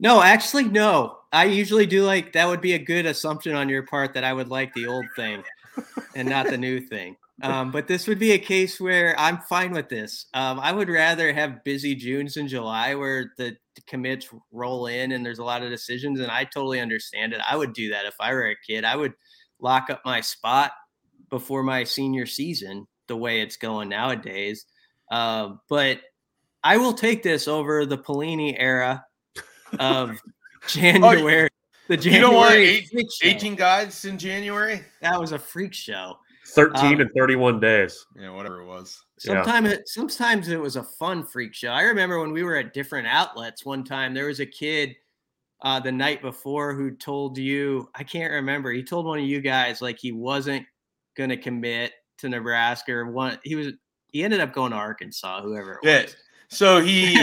[0.00, 1.18] No, actually, no.
[1.32, 2.48] I usually do like that.
[2.48, 5.42] Would be a good assumption on your part that I would like the old thing
[6.14, 7.16] and not the new thing.
[7.40, 10.26] Um, but this would be a case where I'm fine with this.
[10.34, 15.24] Um, I would rather have busy Junes and July where the commits roll in and
[15.24, 17.40] there's a lot of decisions, and I totally understand it.
[17.48, 18.84] I would do that if I were a kid.
[18.84, 19.14] I would
[19.60, 20.72] lock up my spot
[21.30, 24.66] before my senior season, the way it's going nowadays.
[25.10, 26.00] Uh, but
[26.62, 29.04] I will take this over the Pelini era
[29.78, 30.20] of
[30.68, 31.44] January.
[31.44, 31.48] oh,
[31.88, 32.52] the January you know what?
[32.52, 32.90] Eight,
[33.22, 34.82] 18 guys in January.
[35.00, 36.18] That was a freak show.
[36.48, 38.06] 13 um, and 31 days.
[38.16, 39.02] Yeah, whatever it was.
[39.18, 39.74] Sometimes yeah.
[39.74, 41.70] it sometimes it was a fun freak show.
[41.70, 44.96] I remember when we were at different outlets one time, there was a kid
[45.62, 49.40] uh, the night before who told you, I can't remember, he told one of you
[49.40, 50.64] guys like he wasn't
[51.16, 53.68] gonna commit to Nebraska or one he was
[54.08, 56.02] he ended up going to Arkansas, whoever it yeah.
[56.02, 56.16] was.
[56.48, 57.16] So he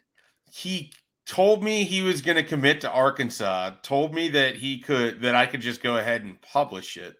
[0.52, 0.92] he
[1.26, 5.34] told me he was going to commit to Arkansas, told me that he could that
[5.34, 7.16] I could just go ahead and publish it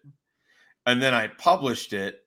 [0.89, 2.21] and then I published it.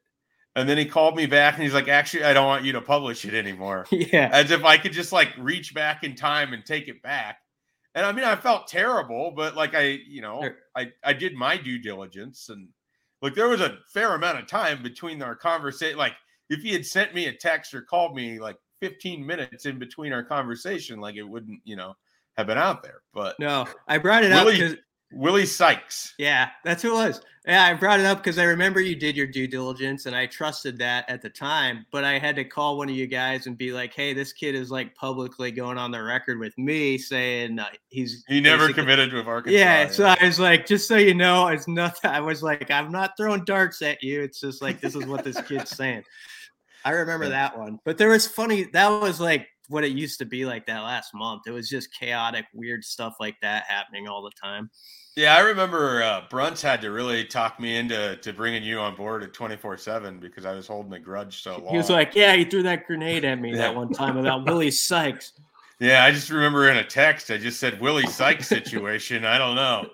[0.55, 2.81] And then he called me back and he's like, actually, I don't want you to
[2.81, 3.87] publish it anymore.
[3.91, 4.29] Yeah.
[4.33, 7.39] As if I could just like reach back in time and take it back.
[7.95, 11.57] And I mean, I felt terrible, but like I, you know, I, I did my
[11.57, 12.69] due diligence and
[13.23, 15.97] like there was a fair amount of time between our conversation.
[15.97, 16.15] Like
[16.51, 20.13] if he had sent me a text or called me like 15 minutes in between
[20.13, 21.95] our conversation, like it wouldn't, you know,
[22.37, 23.03] have been out there.
[23.15, 24.79] But no, I brought it really, up
[25.13, 26.15] Willie Sykes.
[26.19, 27.21] Yeah, that's who it was.
[27.47, 30.27] Yeah, I brought it up because I remember you did your due diligence and I
[30.27, 31.85] trusted that at the time.
[31.91, 34.55] But I had to call one of you guys and be like, hey, this kid
[34.55, 38.25] is like publicly going on the record with me saying uh, he's.
[38.29, 39.59] He never committed to Arkansas.
[39.59, 42.11] Yeah, so I was like, just so you know, it's nothing.
[42.11, 44.23] I was like, I'm not throwing darts at you.
[44.23, 46.05] It's just like, this is what this kid's saying.
[46.85, 47.81] I remember that one.
[47.85, 51.13] But there was funny, that was like what it used to be like that last
[51.13, 51.43] month.
[51.47, 54.71] It was just chaotic, weird stuff like that happening all the time.
[55.15, 58.97] Yeah, I remember uh, Bruntz had to really talk me into to bringing you on
[58.97, 61.71] board at twenty four seven because I was holding a grudge so long.
[61.71, 63.59] He was like, "Yeah, he threw that grenade at me yeah.
[63.59, 65.33] that one time about Willie Sykes."
[65.81, 69.25] Yeah, I just remember in a text I just said Willie Sykes situation.
[69.27, 69.87] I don't know.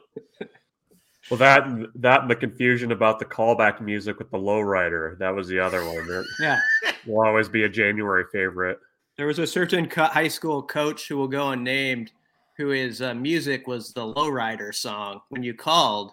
[1.30, 5.18] Well, that that and the confusion about the callback music with the lowrider.
[5.18, 6.06] That was the other one.
[6.06, 6.60] That Yeah.
[7.06, 8.78] will always be a January favorite.
[9.16, 12.12] There was a certain co- high school coach who will go unnamed,
[12.58, 16.12] who his uh, music was the Lowrider song when you called.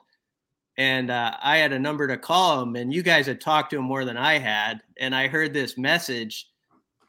[0.78, 3.78] And uh, I had a number to call him, and you guys had talked to
[3.78, 4.82] him more than I had.
[5.00, 6.50] And I heard this message,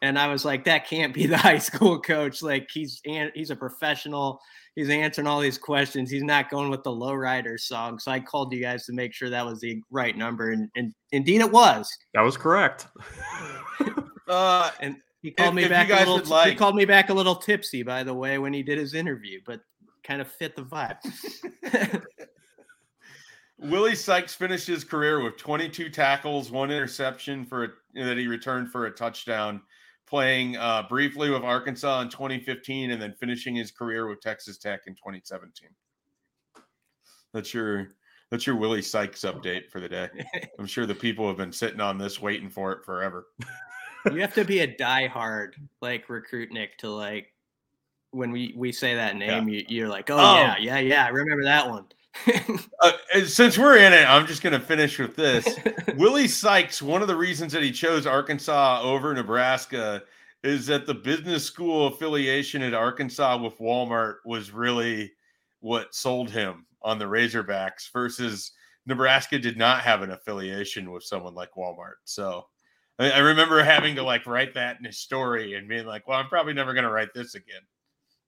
[0.03, 2.42] and I was like, "That can't be the high school coach.
[2.42, 3.03] Like he's
[3.35, 4.40] he's a professional.
[4.77, 6.11] He's answering all these questions.
[6.11, 9.31] He's not going with the Lowrider song." So I called you guys to make sure
[9.31, 11.92] that was the right number, and, and indeed it was.
[12.14, 12.87] That was correct.
[14.29, 16.18] Uh, And he called If- me if back a little.
[16.31, 18.94] like- He called me back a little tipsy, by the way, when he did his
[18.94, 19.61] interview, but
[20.05, 20.98] kind of fit the vibe.
[23.59, 28.70] Willie Sykes finished his career with 22 tackles, one interception for a, that he returned
[28.70, 29.62] for a touchdown,
[30.07, 34.81] playing uh, briefly with Arkansas in 2015, and then finishing his career with Texas Tech
[34.87, 35.70] in 2017.
[37.33, 37.88] That's your
[38.31, 40.09] that's your Willie Sykes update for the day.
[40.59, 43.26] I'm sure the people have been sitting on this waiting for it forever.
[44.12, 47.33] You have to be a diehard like recruit Nick to like
[48.11, 50.35] when we we say that name, you, you're like, oh, Oh.
[50.37, 51.87] yeah, yeah, yeah, I remember that one.
[52.83, 52.92] Uh,
[53.25, 55.47] since we're in it, I'm just going to finish with this.
[55.97, 60.03] Willie Sykes, one of the reasons that he chose Arkansas over Nebraska
[60.45, 65.12] is that the business school affiliation at Arkansas with Walmart was really
[65.61, 68.53] what sold him on the Razorbacks versus
[68.87, 71.97] Nebraska did not have an affiliation with someone like Walmart.
[72.05, 72.47] So
[72.98, 76.18] I, I remember having to like write that in his story and being like, well,
[76.18, 77.62] I'm probably never going to write this again.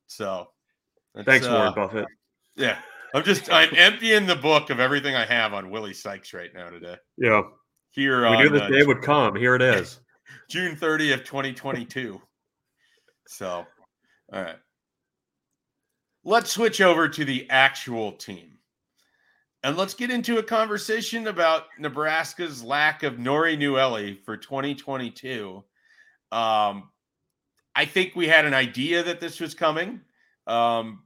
[0.07, 0.49] So
[1.25, 2.07] Thanks, uh, Warren Buffett.
[2.57, 2.79] Yeah.
[3.15, 6.69] I'm just I'm emptying the book of everything I have on Willie Sykes right now
[6.71, 6.97] today.
[7.17, 7.43] Yeah,
[7.91, 9.35] Here we on knew this uh, day would come.
[9.35, 10.01] Here it is.
[10.51, 12.21] June 30th, 2022.
[13.29, 13.67] So,
[14.33, 14.57] all right.
[16.25, 18.58] Let's switch over to the actual team.
[19.65, 25.65] And let's get into a conversation about Nebraska's lack of Nouri Nouili for 2022.
[26.31, 26.91] Um,
[27.75, 30.01] I think we had an idea that this was coming.
[30.47, 31.03] Um,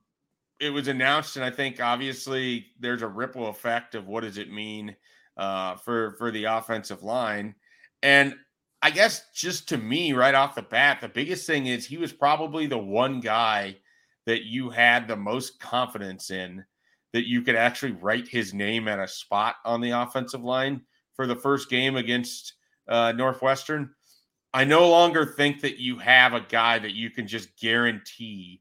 [0.60, 4.52] it was announced, and I think obviously there's a ripple effect of what does it
[4.52, 4.96] mean
[5.36, 7.54] uh, for for the offensive line.
[8.02, 8.34] And
[8.82, 12.12] I guess just to me, right off the bat, the biggest thing is he was
[12.12, 13.78] probably the one guy
[14.26, 16.64] that you had the most confidence in
[17.12, 20.80] that you could actually write his name at a spot on the offensive line
[21.14, 22.54] for the first game against
[22.88, 23.90] uh, Northwestern.
[24.54, 28.60] I no longer think that you have a guy that you can just guarantee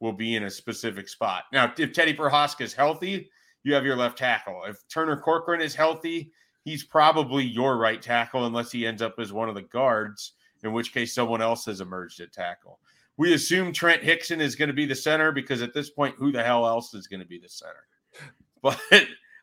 [0.00, 1.44] will be in a specific spot.
[1.52, 3.30] Now, if Teddy Prochazka is healthy,
[3.62, 4.62] you have your left tackle.
[4.66, 6.32] If Turner Corcoran is healthy,
[6.64, 10.32] he's probably your right tackle unless he ends up as one of the guards,
[10.62, 12.80] in which case someone else has emerged at tackle.
[13.16, 16.32] We assume Trent Hixson is going to be the center because at this point, who
[16.32, 17.84] the hell else is going to be the center?
[18.62, 18.78] But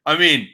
[0.05, 0.47] I mean,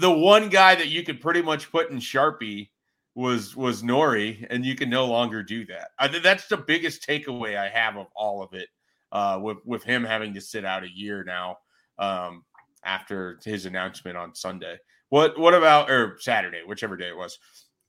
[0.00, 2.68] the one guy that you could pretty much put in Sharpie
[3.16, 5.88] was was Nouri, and you can no longer do that.
[5.98, 8.68] I think that's the biggest takeaway I have of all of it,
[9.10, 11.58] uh, with with him having to sit out a year now
[11.98, 12.44] um,
[12.84, 14.76] after his announcement on Sunday.
[15.08, 17.38] What what about or Saturday, whichever day it was?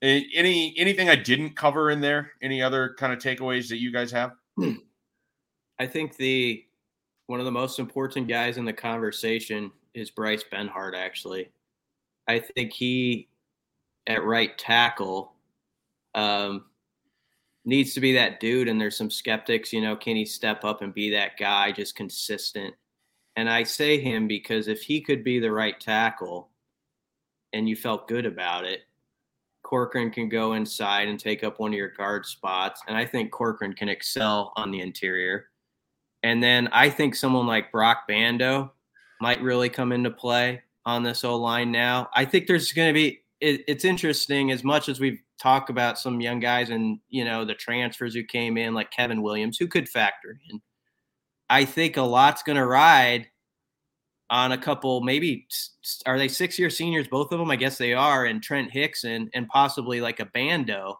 [0.01, 2.31] Any anything I didn't cover in there?
[2.41, 4.31] Any other kind of takeaways that you guys have?
[5.79, 6.63] I think the
[7.27, 10.95] one of the most important guys in the conversation is Bryce Benhart.
[10.95, 11.51] Actually,
[12.27, 13.27] I think he
[14.07, 15.33] at right tackle
[16.15, 16.65] um,
[17.65, 18.67] needs to be that dude.
[18.67, 21.95] And there's some skeptics, you know, can he step up and be that guy, just
[21.95, 22.73] consistent?
[23.35, 26.49] And I say him because if he could be the right tackle,
[27.53, 28.81] and you felt good about it,
[29.63, 32.81] Corcoran can go inside and take up one of your guard spots.
[32.87, 35.49] And I think Corcoran can excel on the interior.
[36.23, 38.73] And then I think someone like Broc Bando
[39.21, 42.09] might really come into play on this O line now.
[42.15, 45.99] I think there's going to be, it, it's interesting as much as we've talked about
[45.99, 49.67] some young guys and, you know, the transfers who came in, like Kevin Williams, who
[49.67, 50.61] could factor in.
[51.49, 53.27] I think a lot's going to ride
[54.29, 55.47] on a couple, maybe
[56.05, 57.51] are they six year seniors, both of them?
[57.51, 60.99] I guess they are, and Trent Hixson and possibly like a Bando,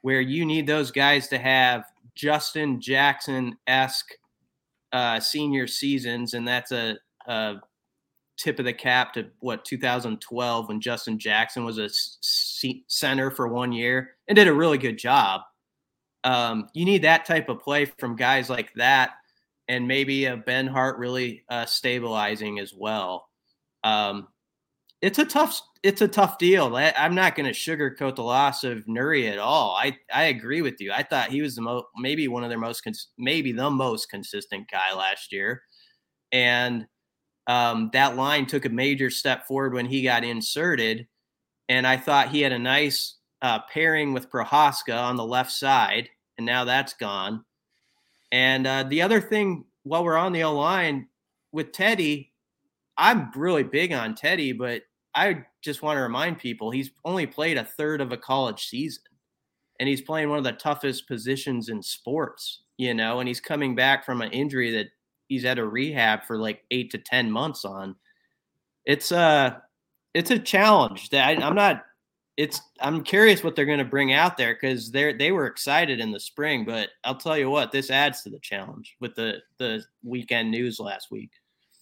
[0.00, 1.84] where you need those guys to have
[2.14, 4.14] Justin Jackson esque
[4.96, 7.56] uh, senior seasons, and that's a, a
[8.38, 13.46] tip of the cap to what 2012 when Justin Jackson was a c- center for
[13.46, 15.42] one year and did a really good job.
[16.24, 19.10] Um, you need that type of play from guys like that,
[19.68, 23.28] and maybe a Benhart really uh, stabilizing as well.
[23.84, 24.28] Um,
[25.02, 26.74] it's a tough it's a tough deal.
[26.74, 29.76] I, am not going to sugarcoat the loss of Nouri at all.
[29.76, 30.90] I I agree with you.
[30.90, 34.10] I thought he was the most maybe one of their most cons- maybe the most
[34.10, 35.62] consistent guy last year,
[36.32, 36.86] and
[37.46, 41.06] um, that line took a major step forward when he got inserted.
[41.68, 46.08] And I thought he had a nice uh, pairing with Prochazka on the left side,
[46.36, 47.44] and now that's gone.
[48.32, 51.06] And uh, the other thing, while we're on the O line
[51.52, 52.32] with Teddy,
[52.98, 54.82] I'm really big on Teddy, but
[55.16, 59.02] I just want to remind people he's only played a third of a college season,
[59.80, 63.74] and he's playing one of the toughest positions in sports, you know, and he's coming
[63.74, 64.88] back from an injury that
[65.28, 67.96] he's at a rehab for like eight to ten months on.
[68.84, 69.56] It's a uh,
[70.14, 71.84] it's a challenge that I, I'm not.
[72.36, 76.00] It's I'm curious what they're going to bring out there because they're, they were excited
[76.00, 79.38] in the spring, but I'll tell you what, this adds to the challenge with the
[79.58, 81.30] the weekend news last week.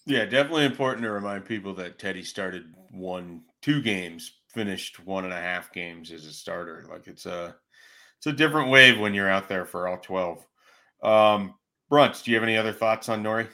[0.07, 5.33] Yeah, definitely important to remind people that Teddy started one, two games, finished one and
[5.33, 6.85] a half games as a starter.
[6.91, 7.57] Like it's a,
[8.19, 10.47] it's a different wave when you're out there for all twelve.
[11.03, 11.55] Um,
[11.91, 13.47] Bruntz, do you have any other thoughts on Nouri?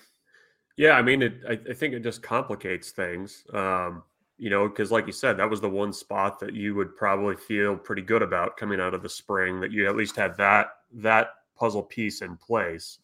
[0.77, 3.45] Yeah, I mean, it, I, I, think it just complicates things.
[3.53, 4.03] Um,
[4.39, 7.37] you know, because like you said, that was the one spot that you would probably
[7.37, 10.69] feel pretty good about coming out of the spring that you at least had that
[10.95, 12.99] that puzzle piece in place.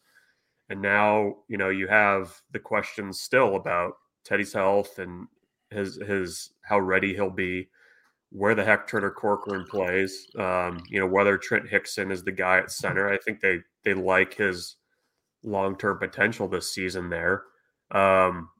[0.69, 3.95] And now, you know, you have the questions still about
[4.25, 5.29] Teddy's health and
[5.71, 7.69] his his how ready he'll be,
[8.31, 12.59] where the heck Turner Corcoran plays, um, you know, whether Trent Hixson is the guy
[12.59, 13.09] at center.
[13.09, 14.77] I think they they like his
[15.43, 17.45] long term potential this season there.
[17.93, 18.51] Um,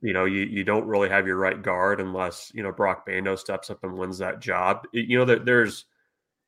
[0.00, 3.36] you know, you, you don't really have your right guard unless, you know, Broc Bando
[3.36, 4.86] steps up and wins that job.
[4.92, 5.84] You know, that there's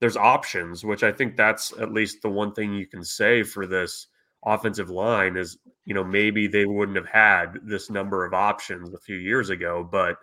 [0.00, 3.66] there's options, which I think that's at least the one thing you can say for
[3.66, 4.08] this
[4.44, 8.98] offensive line is, you know, maybe they wouldn't have had this number of options a
[8.98, 9.88] few years ago.
[9.90, 10.16] But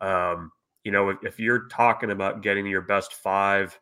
[0.00, 0.50] um,
[0.84, 3.78] you know, if, if you're talking about getting your best five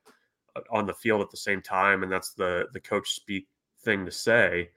[0.57, 3.47] uh, on the field at the same time, and that's the the coach speak
[3.83, 4.71] thing to say,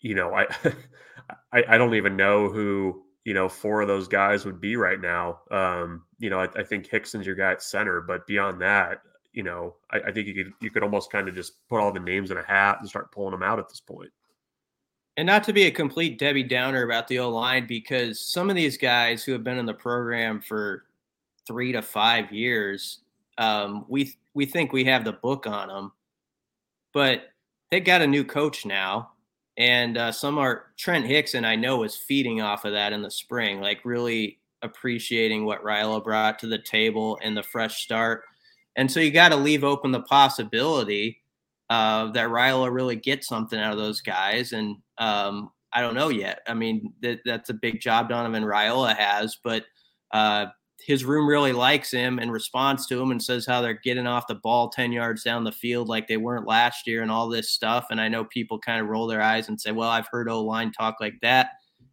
[0.00, 0.46] you know, I,
[1.52, 5.00] I, I don't even know who you know four of those guys would be right
[5.00, 5.40] now.
[5.50, 9.00] Um, you know, I, I think Hixson's your guy at center, but beyond that,
[9.32, 11.92] you know, I, I, think you could you could almost kind of just put all
[11.92, 14.10] the names in a hat and start pulling them out at this point.
[15.16, 18.56] And not to be a complete Debbie Downer about the O line, because some of
[18.56, 20.84] these guys who have been in the program for
[21.46, 23.00] three to five years,
[23.36, 25.92] um, we we think we have the book on them,
[26.92, 27.30] but
[27.70, 29.10] they got a new coach now
[29.58, 31.44] and uh, some are Trent Hixson.
[31.44, 36.02] I know was feeding off of that in the spring, like really appreciating what Raiola
[36.02, 38.22] brought to the table and the fresh start.
[38.76, 41.18] And so you got to leave open the possibility
[41.70, 44.52] uh, that Raiola really gets something out of those guys.
[44.52, 46.40] And um, I don't know yet.
[46.46, 49.64] I mean, that, that's a big job Donovan Raiola has, but
[50.12, 50.46] uh,
[50.80, 54.26] his room really likes him and responds to him and says how they're getting off
[54.26, 57.50] the ball 10 yards down the field like they weren't last year and all this
[57.50, 57.86] stuff.
[57.90, 60.42] And I know people kind of roll their eyes and say, well, I've heard O
[60.42, 61.50] line talk like that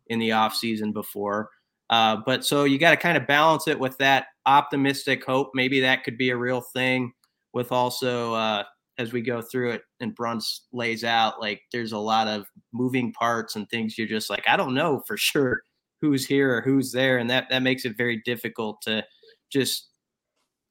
[0.08, 1.50] in the offseason before.
[1.90, 5.52] Uh, but so you got to kind of balance it with that optimistic hope.
[5.54, 7.14] Maybe that could be a real thing
[7.54, 8.64] with also, uh,
[8.98, 13.12] as we go through it and Bruntz lays out, like there's a lot of moving
[13.12, 15.62] parts and things you're just like, I don't know for sure
[16.02, 19.04] who's here or who's there, and that that makes it very difficult to
[19.52, 19.90] just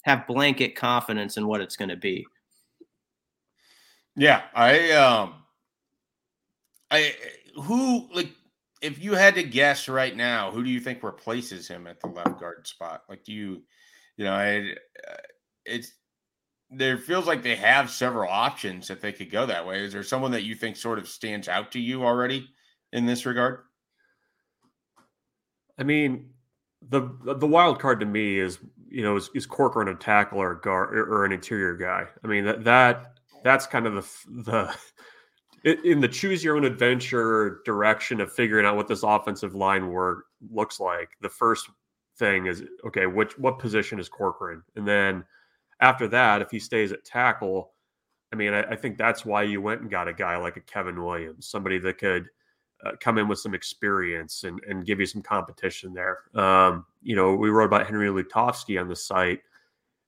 [0.05, 2.27] have blanket confidence in what it's going to be.
[4.17, 5.35] Yeah, I um,
[6.91, 7.15] I
[7.63, 8.31] who like
[8.85, 12.07] if you had to guess right now, who do you think replaces him at the
[12.07, 13.03] left guard spot?
[13.09, 13.63] Like, do you,
[14.19, 15.17] you know, I, uh,
[15.65, 15.93] it's
[16.71, 19.83] there feels like they have several options that they could go that way.
[19.83, 22.47] Is there someone that you think sort of stands out to you already
[22.93, 23.61] in this regard?
[25.79, 26.31] I mean,
[26.87, 28.59] the the wild card to me is
[28.89, 32.05] you know is, is Corcoran a tackle or a guard or an interior guy.
[32.23, 34.77] I mean that that that's kind of the the
[35.65, 40.27] in the choose your own adventure direction of figuring out what this offensive line work
[40.51, 41.11] looks like.
[41.21, 41.69] The first
[42.19, 45.25] thing is okay, which what position is Corcoran, and then
[45.81, 47.73] after that, if he stays at tackle,
[48.33, 50.61] I mean, I, I think that's why you went and got a guy like a
[50.61, 52.29] Kevin Williams, somebody that could
[52.85, 56.19] uh, come in with some experience and, and give you some competition there.
[56.35, 59.41] Um, you know, we wrote about Henry Lutovsky on the site.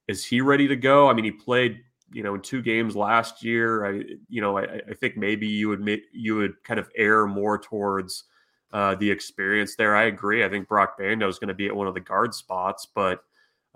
[0.08, 1.08] Is he ready to go?
[1.08, 1.80] I mean, he played,
[2.12, 3.86] you know, in two games last year.
[3.86, 7.58] I, you know, I, I think maybe you would you would kind of err more
[7.58, 8.24] towards
[8.72, 9.96] uh, the experience there.
[9.96, 10.44] I agree.
[10.44, 13.20] I think Broc Bando is going to be at one of the guard spots, but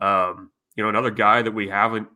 [0.01, 2.09] um, you know, another guy that we haven't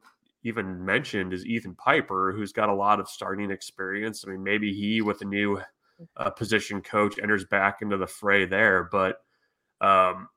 [0.44, 4.24] even mentioned is Ethan Piper, who's got a lot of starting experience.
[4.26, 5.60] I mean, maybe he with a new
[6.16, 8.88] uh, position coach enters back into the fray there.
[8.90, 9.22] But
[9.80, 10.28] um,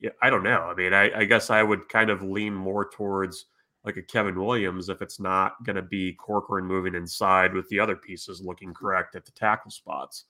[0.00, 0.62] yeah, I don't know.
[0.62, 3.46] I mean, I, I guess I would kind of lean more towards
[3.84, 7.80] like a Kevin Williams if it's not going to be Corcoran moving inside with the
[7.80, 10.24] other pieces looking correct at the tackle spots.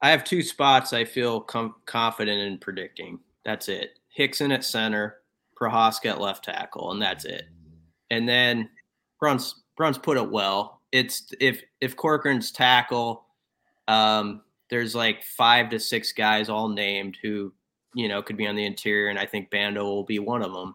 [0.00, 3.18] I have two spots I feel com- confident in predicting.
[3.44, 3.98] That's it.
[4.16, 5.16] Hixson at center,
[5.60, 7.44] Prochazka at left tackle, and that's it.
[8.10, 8.68] And then
[9.20, 10.82] Bruntz Bruntz put it well.
[10.92, 13.26] It's if if Corcoran's tackle,
[13.88, 17.52] um, there's like five to six guys all named who
[17.94, 20.52] you know could be on the interior, and I think Bando will be one of
[20.52, 20.74] them.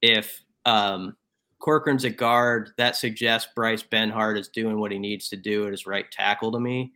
[0.00, 1.16] If um,
[1.58, 5.72] Corcoran's a guard, that suggests Bryce Benhart is doing what he needs to do at
[5.72, 6.92] his right tackle to me,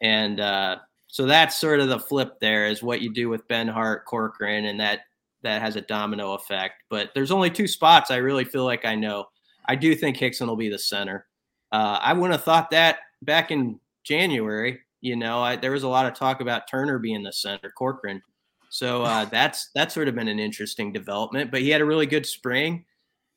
[0.00, 0.76] and uh,
[1.06, 2.38] so that's sort of the flip.
[2.40, 5.00] There is what you do with Benhart, Corcoran, and that
[5.42, 6.82] that has a domino effect.
[6.88, 9.26] But there's only two spots I really feel like I know.
[9.66, 11.26] I do think Hixson will be the center.
[11.72, 14.80] Uh, I wouldn't have thought that back in January.
[15.00, 18.22] You know, I, there was a lot of talk about Turner being the center, Corcoran.
[18.70, 21.50] So uh, that's that's sort of been an interesting development.
[21.50, 22.84] But he had a really good spring,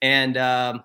[0.04, 0.84] and um,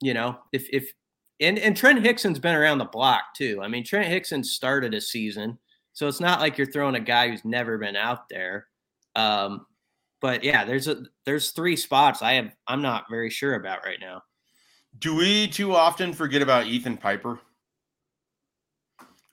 [0.00, 0.92] you know, if if
[1.40, 3.60] and and Trent Hixson's been around the block too.
[3.62, 5.58] I mean, Trent Hixson started a season,
[5.94, 8.66] so it's not like you're throwing a guy who's never been out there.
[9.16, 9.66] Um,
[10.20, 13.98] but yeah, there's a there's three spots I have I'm not very sure about right
[14.00, 14.22] now.
[14.98, 17.40] Do we too often forget about Ethan Piper?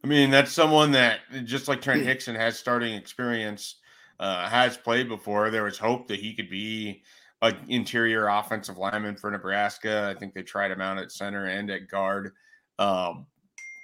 [0.04, 3.76] I mean, that's someone that just like Trent Hixson has starting experience,
[4.20, 5.50] uh, has played before.
[5.50, 7.02] There was hope that he could be
[7.42, 10.14] an interior offensive lineman for Nebraska.
[10.16, 12.34] I think they tried him out at center and at guard.
[12.80, 13.28] Um,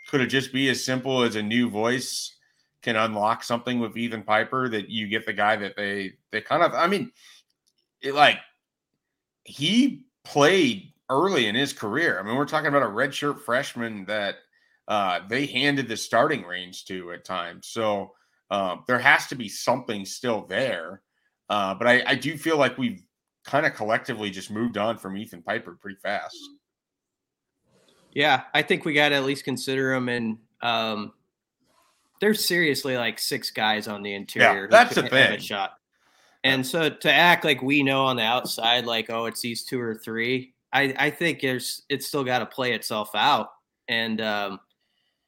[0.10, 2.36] could it just be as simple as a new voice
[2.82, 6.64] can unlock something with Ethan Piper that you get the guy that they they kind
[6.64, 7.12] of I mean,
[8.01, 8.39] it like
[9.45, 12.20] he played early in his career.
[12.20, 14.36] I mean, we're talking about a redshirt freshman that
[14.88, 17.68] uh, they handed the starting range to at times.
[17.68, 18.14] So
[18.51, 21.01] um, there has to be something still there.
[21.49, 23.04] Uh, but I, I do feel like we've
[23.44, 26.38] kind of collectively just moved on from Ethan Piper pretty fast.
[28.14, 30.10] Yeah, I think we got to at least consider him.
[30.10, 31.14] And um,
[32.20, 34.64] there's seriously like six guys on the interior.
[34.64, 35.39] Yeah, that's the thing.
[35.39, 35.74] shot.
[36.44, 39.80] And so to act like we know on the outside, like oh, it's these two
[39.80, 43.50] or three, I, I think there's it's still got to play itself out,
[43.88, 44.60] and um,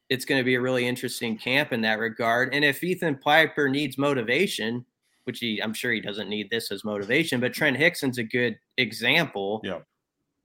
[0.09, 2.53] it's going to be a really interesting camp in that regard.
[2.53, 4.85] And if Ethan Piper needs motivation,
[5.25, 8.57] which he I'm sure he doesn't need this as motivation, but Trent Hixson's a good
[8.77, 9.79] example yeah.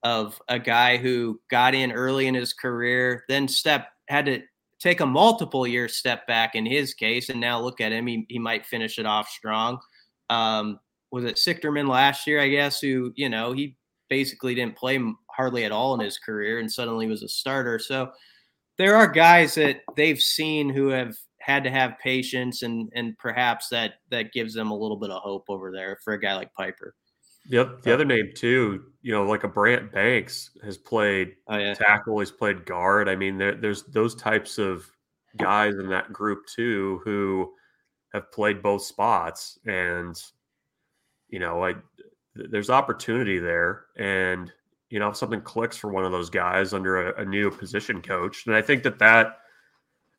[0.03, 4.43] of a guy who got in early in his career, then step had to
[4.81, 8.27] take a multiple year step back in his case, and now look at him, he,
[8.29, 9.79] he might finish it off strong.
[10.31, 10.81] Um,
[11.13, 13.77] was it Sichterman last year, I guess, who, you know, he
[14.09, 15.01] basically didn't play
[15.31, 17.79] hardly at all in his career and suddenly was a starter.
[17.79, 18.11] So
[18.79, 23.69] there are guys that they've seen who have had to have patience and and perhaps
[23.69, 26.53] that that gives them a little bit of hope over there for a guy like
[26.55, 26.95] Piper.
[27.49, 27.83] Yep.
[27.83, 31.75] The other name too, you know, like a Brant Banks has played oh, yeah.
[31.75, 33.09] tackle, he's played guard.
[33.09, 34.89] I mean, there, there's those types of
[35.37, 37.51] guys in that group too who
[38.13, 40.21] have played both spots, and
[41.29, 41.75] you know, I
[42.35, 44.53] there's opportunity there, and
[44.91, 48.03] you know, if something clicks for one of those guys under a, a new position
[48.03, 49.39] coach, and I think that that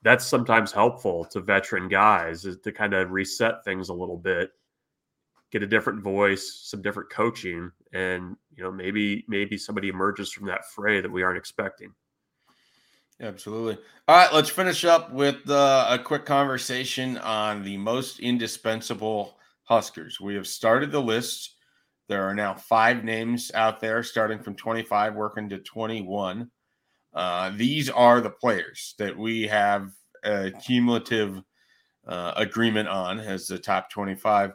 [0.04, 4.52] that's sometimes helpful to veteran guys is to kind of reset things a little bit
[5.52, 10.48] get a different voice some different coaching and you know maybe maybe somebody emerges from
[10.48, 11.94] that fray that we aren't expecting.
[13.20, 13.78] Absolutely.
[14.08, 20.20] All right let's finish up with uh, a quick conversation on the most indispensable huskers.
[20.20, 21.56] We have started the list.
[22.08, 26.50] There are now five names out there starting from 25 working to 21
[27.14, 29.92] uh, these are the players that we have
[30.24, 31.42] a cumulative
[32.08, 34.54] uh, agreement on as the top 25.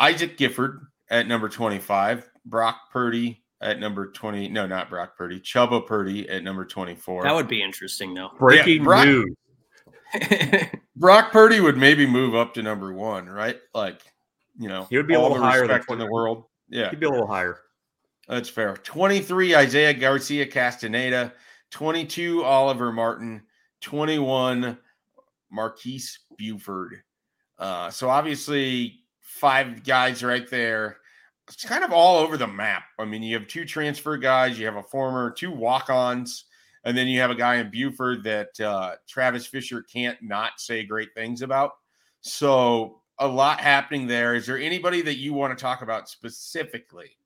[0.00, 4.48] Isaac Gifford at number 25, Brock Purdy at number 20.
[4.48, 7.22] No, not Brock Purdy, Chubba Purdy at number 24.
[7.22, 8.30] That would be interesting, though.
[8.38, 9.34] Breaking yeah, Brock, news.
[10.96, 13.58] Brock Purdy would maybe move up to number one, right?
[13.74, 14.00] Like,
[14.58, 16.44] you know, he would be a little higher in the world.
[16.68, 17.60] Yeah, he'd be a little higher.
[18.28, 18.76] That's fair.
[18.76, 21.32] 23, Isaiah Garcia Castaneda.
[21.70, 23.42] 22, Oliver Martin.
[23.80, 24.78] 21,
[25.50, 27.02] Marques Buford.
[27.58, 30.98] Uh, so obviously, five guys right there.
[31.48, 32.84] It's kind of all over the map.
[32.98, 36.46] I mean, you have two transfer guys, you have a former, two walk ons,
[36.84, 40.84] and then you have a guy in Buford that uh, Travis Fisher can't not say
[40.84, 41.72] great things about.
[42.22, 44.34] So, a lot happening there.
[44.34, 47.16] Is there anybody that you want to talk about specifically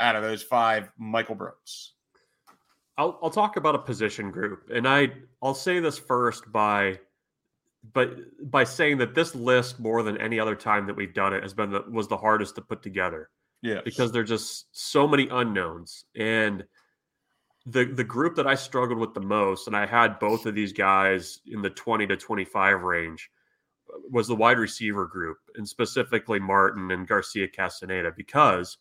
[0.00, 1.92] out of those five, Michael Brooks?
[2.98, 6.98] I'll, I'll talk about a position group, and I I'll say this first by
[7.92, 8.16] but
[8.50, 11.54] by saying that this list more than any other time that we've done it has
[11.54, 13.30] been the, was the hardest to put together.
[13.62, 16.64] Yeah, because there's just so many unknowns and
[17.66, 20.72] the the group that I struggled with the most, and I had both of these
[20.72, 23.28] guys in the 20 to 25 range,
[24.08, 28.78] was the wide receiver group, and specifically Martin and Garcia Castaneda, because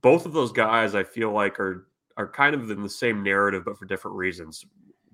[0.00, 3.64] both of those guys I feel like are are kind of in the same narrative,
[3.64, 4.64] but for different reasons.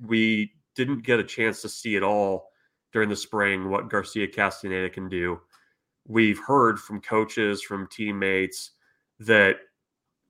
[0.05, 2.49] We didn't get a chance to see it all
[2.93, 5.39] during the spring what Garcia Castaneda can do.
[6.07, 8.73] We've heard from coaches, from teammates
[9.21, 9.57] that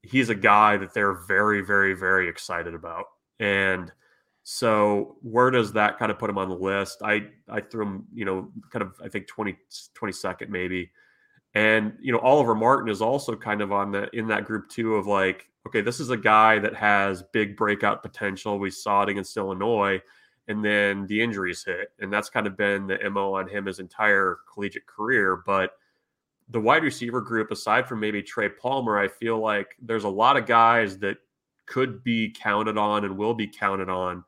[0.02, 3.06] he's a guy that they're very, very, very excited about.
[3.38, 3.92] And
[4.42, 7.02] so where does that kind of put him on the list?
[7.02, 9.56] I I threw him, you know, kind of I think 20
[9.98, 10.90] 22nd maybe.
[11.54, 14.96] And you know, Oliver Martin is also kind of on the in that group too
[14.96, 18.58] of like, okay, this is a guy that has big breakout potential.
[18.58, 20.02] We saw it against Illinois,
[20.48, 23.78] and then the injuries hit, and that's kind of been the mo on him his
[23.78, 25.42] entire collegiate career.
[25.46, 25.72] But
[26.48, 30.36] the wide receiver group, aside from maybe Trey Palmer, I feel like there's a lot
[30.36, 31.18] of guys that
[31.66, 34.24] could be counted on and will be counted on.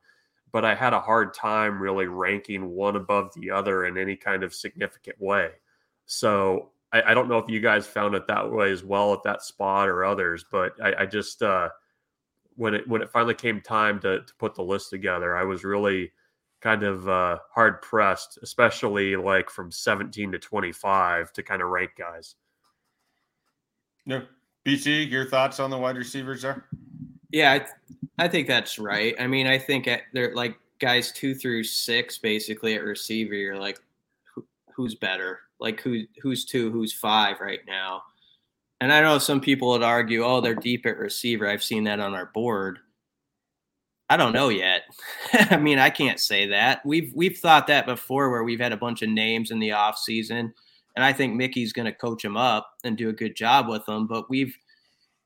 [0.51, 4.43] But I had a hard time really ranking one above the other in any kind
[4.43, 5.51] of significant way.
[6.05, 9.23] So I, I don't know if you guys found it that way as well at
[9.23, 11.69] that spot or others, but I, I just uh,
[12.55, 15.63] when it when it finally came time to to put the list together, I was
[15.63, 16.11] really
[16.61, 21.91] kind of uh, hard pressed, especially like from 17 to 25 to kind of rank
[21.97, 22.35] guys.
[24.05, 24.23] No,
[24.65, 26.65] BC, your thoughts on the wide receivers there?
[27.31, 27.71] Yeah, I, th-
[28.17, 29.13] I think that's right.
[29.19, 33.35] I mean, I think at, they're like guys two through six, basically at receiver.
[33.35, 33.79] You're like,
[34.33, 35.41] who, who's better?
[35.59, 38.03] Like who who's two, who's five right now?
[38.79, 41.47] And I know some people would argue, oh, they're deep at receiver.
[41.47, 42.79] I've seen that on our board.
[44.09, 44.83] I don't know yet.
[45.33, 46.85] I mean, I can't say that.
[46.85, 49.97] We've we've thought that before where we've had a bunch of names in the off
[49.97, 50.53] season
[50.97, 53.85] and I think Mickey's going to coach them up and do a good job with
[53.85, 54.57] them, but we've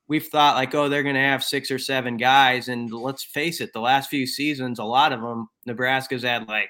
[0.10, 3.62] we've thought like, oh, they're going to have six or seven guys and let's face
[3.62, 6.68] it, the last few seasons a lot of them Nebraska's had like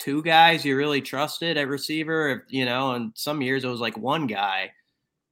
[0.00, 3.96] two guys you really trusted at receiver, you know, and some years it was like
[3.96, 4.72] one guy.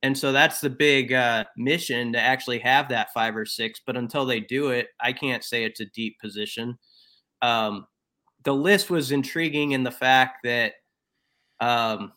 [0.04, 3.80] And so that's the big uh, mission to actually have that five or six.
[3.84, 6.78] But until they do it, I can't say it's a deep position.
[7.42, 7.86] Um,
[8.44, 10.74] the list was intriguing in the fact that
[11.60, 12.12] um,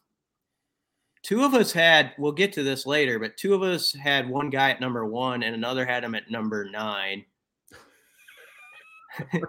[1.23, 4.51] two of us had, we'll get to this later, but two of us had one
[4.51, 7.25] guy at number one and another had him at number nine.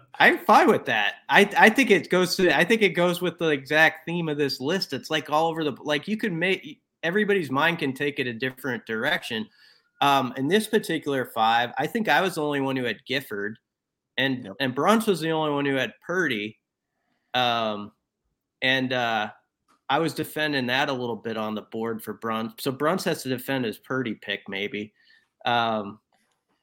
[0.20, 1.14] I'm fine with that.
[1.30, 4.36] I, I think it goes to I think it goes with the exact theme of
[4.36, 4.92] this list.
[4.92, 8.34] It's like all over the like you can make everybody's mind can take it a
[8.34, 9.48] different direction.
[10.02, 13.58] Um, in this particular five, I think I was the only one who had Gifford,
[14.18, 14.56] and yep.
[14.60, 16.58] and Bruntz was the only one who had Purdy.
[17.32, 17.92] Um,
[18.60, 19.30] and uh,
[19.88, 22.60] I was defending that a little bit on the board for Bruntz.
[22.60, 24.92] So Bruntz has to defend his Purdy pick, maybe.
[25.46, 25.99] Um,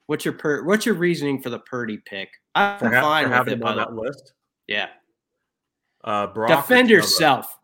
[0.07, 2.29] what's your per- What's your reasoning for the Purdy pick?
[2.55, 4.33] I'm for fine ha- with it on that list.
[4.67, 4.87] Yeah.
[6.03, 7.57] Uh, Brock defend yourself.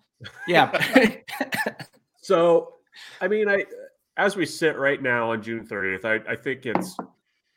[0.48, 1.18] yeah.
[2.24, 2.76] So,
[3.20, 3.66] I mean, I
[4.16, 6.96] as we sit right now on June 30th, I, I think it's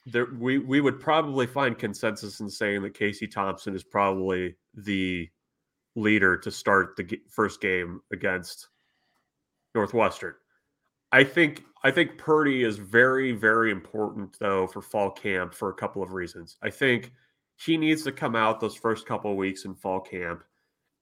[0.07, 0.27] there.
[0.39, 5.29] We we would probably find consensus in saying that Casey Thompson is probably the
[5.95, 8.69] leader to start the first game against
[9.75, 10.35] Northwestern.
[11.13, 15.75] I think I think Purdy is very very important though for fall camp for a
[15.75, 16.57] couple of reasons.
[16.61, 17.13] I think
[17.55, 20.43] he needs to come out those first couple of weeks in fall camp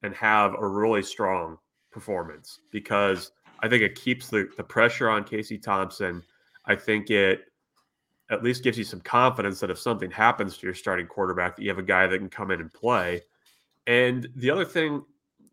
[0.02, 1.56] and have a really strong
[1.90, 6.22] performance because I think it keeps the, the pressure on Casey Thompson.
[6.66, 7.46] I think it
[8.28, 11.62] at least gives you some confidence that if something happens to your starting quarterback, that
[11.62, 13.22] you have a guy that can come in and play.
[13.86, 15.02] And the other thing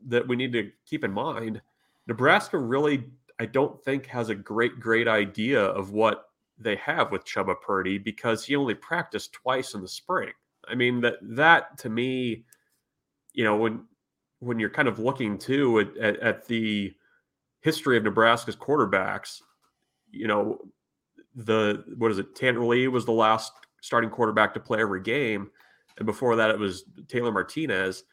[0.07, 1.61] that we need to keep in mind,
[2.05, 3.05] Nebraska really,
[3.41, 6.25] I don't think, has a great, great idea of what
[6.59, 10.31] they have with Chubba Purdy because he only practiced twice in the spring.
[10.67, 12.45] I mean that that to me,
[13.33, 13.85] you know, when
[14.41, 16.93] when you're kind of looking too at, at, at the
[17.61, 19.41] history of Nebraska's quarterbacks,
[20.11, 20.59] you know,
[21.33, 22.35] the what is it?
[22.35, 25.49] Tanner Lee was the last starting quarterback to play every game,
[25.97, 28.03] and before that, it was Taylor Martinez.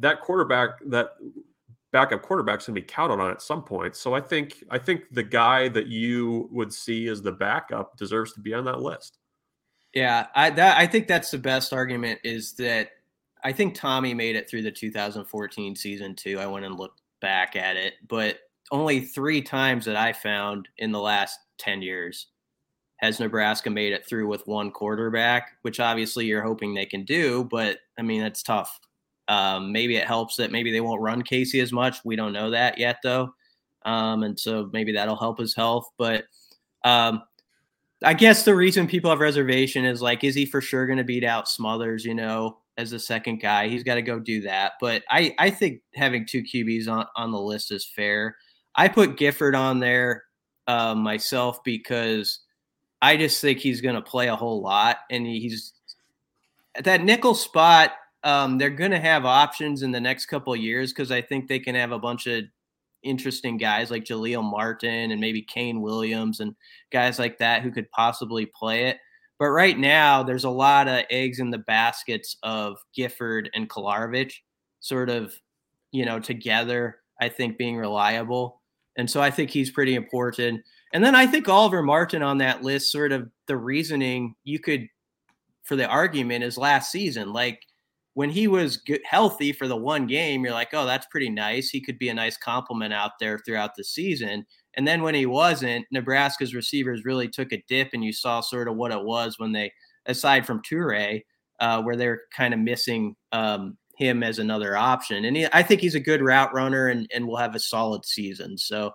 [0.00, 1.10] That quarterback, that
[1.96, 3.96] backup quarterback's gonna be counted on at some point.
[3.96, 8.34] So I think I think the guy that you would see as the backup deserves
[8.34, 9.16] to be on that list.
[9.94, 12.90] Yeah, I that I think that's the best argument is that
[13.44, 16.38] I think Tommy made it through the 2014 season too.
[16.38, 18.40] I went and looked back at it, but
[18.70, 22.26] only three times that I found in the last 10 years
[22.98, 27.44] has Nebraska made it through with one quarterback, which obviously you're hoping they can do,
[27.50, 28.78] but I mean, that's tough.
[29.28, 31.98] Um, maybe it helps that maybe they won't run Casey as much.
[32.04, 33.34] We don't know that yet, though.
[33.84, 35.88] Um, and so maybe that'll help his health.
[35.96, 36.24] But
[36.84, 37.22] um,
[38.02, 41.04] I guess the reason people have reservation is like, is he for sure going to
[41.04, 42.04] beat out Smothers?
[42.04, 44.72] You know, as the second guy, he's got to go do that.
[44.80, 48.36] But I I think having two QBs on on the list is fair.
[48.74, 50.24] I put Gifford on there
[50.66, 52.40] uh, myself because
[53.00, 55.72] I just think he's going to play a whole lot, and he's
[56.82, 57.92] that nickel spot.
[58.26, 61.60] Um, they're going to have options in the next couple years because I think they
[61.60, 62.42] can have a bunch of
[63.04, 66.56] interesting guys like Jaleel Martin and maybe Kane Williams and
[66.90, 68.98] guys like that who could possibly play it.
[69.38, 74.32] But right now, there's a lot of eggs in the baskets of Gifford and Kolarevic,
[74.80, 75.32] sort of,
[75.92, 76.96] you know, together.
[77.20, 78.60] I think being reliable,
[78.96, 80.62] and so I think he's pretty important.
[80.92, 84.88] And then I think Oliver Martin on that list, sort of the reasoning you could,
[85.62, 87.32] for the argument, is last season.
[87.32, 87.60] Like
[88.16, 91.68] when he was healthy for the one game, you're like, oh, that's pretty nice.
[91.68, 94.46] He could be a nice compliment out there throughout the season.
[94.72, 98.68] And then when he wasn't, Nebraska's receivers really took a dip, and you saw sort
[98.68, 99.70] of what it was when they,
[100.06, 101.20] aside from Toure,
[101.60, 105.26] uh, where they're kind of missing um, him as another option.
[105.26, 108.06] And he, I think he's a good route runner and, and will have a solid
[108.06, 108.56] season.
[108.56, 108.92] So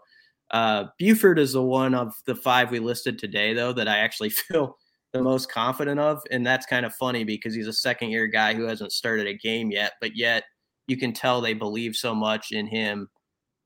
[0.49, 4.29] uh, Buford is the one of the five we listed today, though, that I actually
[4.49, 4.77] feel
[5.13, 6.21] the most confident of.
[6.31, 9.33] And that's kind of funny because he's a second year guy who hasn't started a
[9.33, 10.43] game yet, but yet
[10.87, 13.09] you can tell they believe so much in him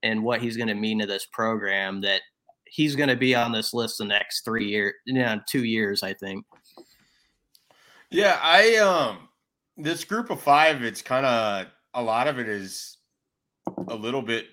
[0.03, 2.21] and what he's going to mean to this program that
[2.65, 6.03] he's going to be on this list the next three years, you know, two years,
[6.03, 6.45] I think.
[8.11, 9.29] Yeah, I um
[9.77, 12.97] this group of five, it's kind of a lot of it is
[13.87, 14.45] a little bit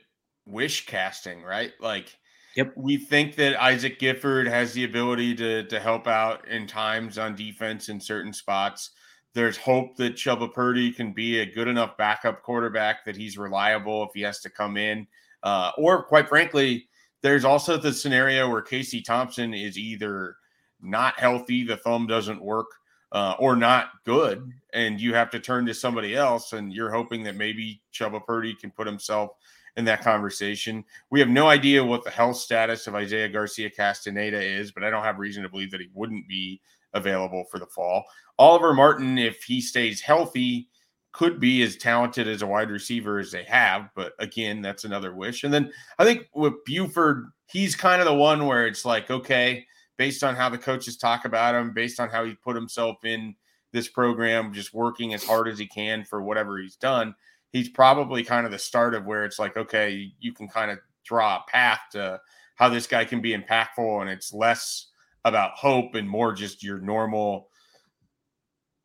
[0.47, 1.73] wish casting, right?
[1.81, 2.17] Like
[2.57, 2.75] Yep.
[2.77, 7.35] We think that Isaac Gifford has the ability to to help out in times on
[7.35, 8.91] defense in certain spots.
[9.35, 14.03] There's hope that Chubba Purdy can be a good enough backup quarterback that he's reliable
[14.05, 15.07] if he has to come in.
[15.43, 16.89] Uh, or quite frankly,
[17.23, 20.37] there's also the scenario where Casey Thompson is either
[20.83, 22.67] not healthy, the thumb doesn't work,
[23.13, 27.23] uh, or not good, and you have to turn to somebody else, and you're hoping
[27.23, 29.31] that maybe Chubba Purdy can put himself
[29.77, 30.85] in that conversation.
[31.11, 34.91] We have no idea what the health status of Isaiah Garcia Castaneda is, but I
[34.91, 36.61] don't have reason to believe that he wouldn't be
[36.95, 38.05] available for the fall.
[38.39, 40.69] Oliver Martin, if he stays healthy,
[41.13, 45.15] could be as talented as a wide receiver as they have, but again, that's another
[45.15, 45.45] wish.
[45.45, 49.67] And then I think with Buford, he's kind of the one where it's like, okay,
[49.99, 53.35] based on how the coaches talk about him, based on how he put himself in
[53.73, 57.15] this program, just working as hard as he can for whatever he's done
[57.53, 60.79] he's probably kind of the start of where it's like, okay, you can kind of
[61.05, 62.21] draw a path to
[62.57, 64.89] how this guy can be impactful, and it's less
[65.25, 67.49] about hope and more just your normal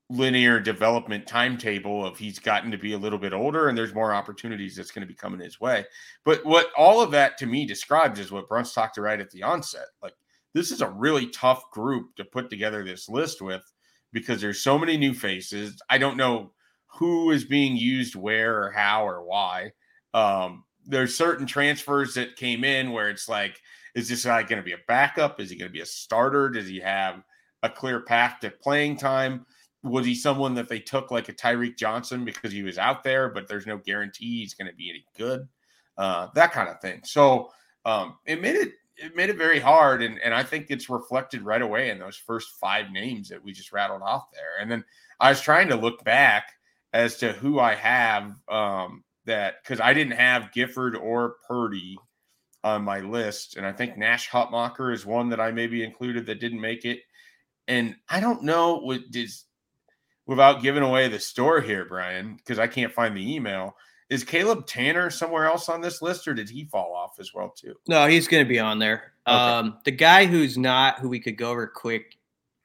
[0.10, 4.14] linear development timetable of he's gotten to be a little bit older and there's more
[4.14, 5.84] opportunities that's going to be coming his way.
[6.24, 9.30] But what all of that to me describes is what Bruntz talked to right at
[9.32, 9.88] the onset.
[10.02, 10.14] Like
[10.54, 13.64] this is a really tough group to put together this list with
[14.14, 15.78] because there's so many new faces.
[15.90, 16.54] I don't know
[16.98, 19.72] who is being used where or how or why.
[20.14, 23.62] Um, there's certain transfers that came in where it's like,
[23.94, 25.40] is this guy going to be a backup?
[25.40, 26.50] Is he going to be a starter?
[26.50, 27.24] Does he have
[27.62, 29.46] a clear path to playing time?
[29.84, 33.30] Was he someone that they took like a Tyreek Johnson because he was out there,
[33.30, 35.48] but there's no guarantee he's going to be any good?
[35.98, 37.02] Uh, that kind of thing.
[37.04, 37.52] So
[37.86, 41.44] um, it made it it made it very hard, and and I think it's reflected
[41.44, 44.60] right away in those first five names that we just rattled off there.
[44.60, 44.84] And then
[45.20, 46.54] I was trying to look back
[46.94, 51.98] as to who I have um, that because I didn't have Gifford or Purdy
[52.64, 56.40] on my list, and I think Nash Hutmacher is one that I maybe included that
[56.40, 57.00] didn't make it.
[57.68, 59.46] And I don't know what is
[60.26, 63.76] without giving away the store here, Brian, because I can't find the email.
[64.10, 67.50] Is Caleb Tannor somewhere else on this list, or did he fall off as well
[67.50, 67.76] too?
[67.88, 69.14] No, he's going to be on there.
[69.28, 69.36] Okay.
[69.36, 72.18] Um, the guy who's not, who we could go over quick,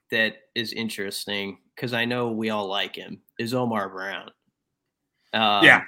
[0.09, 4.29] that is interesting because I know we all like him, is Omar Brown.
[5.33, 5.83] Um, yeah.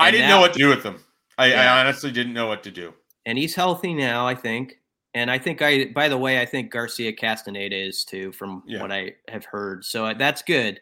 [0.00, 1.02] I didn't now, know what to do with him.
[1.38, 1.74] I, yeah.
[1.74, 2.92] I, honestly didn't know what to do.
[3.26, 4.80] And he's healthy now, I think.
[5.14, 8.82] And I think I, by the way, I think Garcia Castaneda is too, from yeah.
[8.82, 9.84] what I have heard.
[9.84, 10.80] So uh, that's good.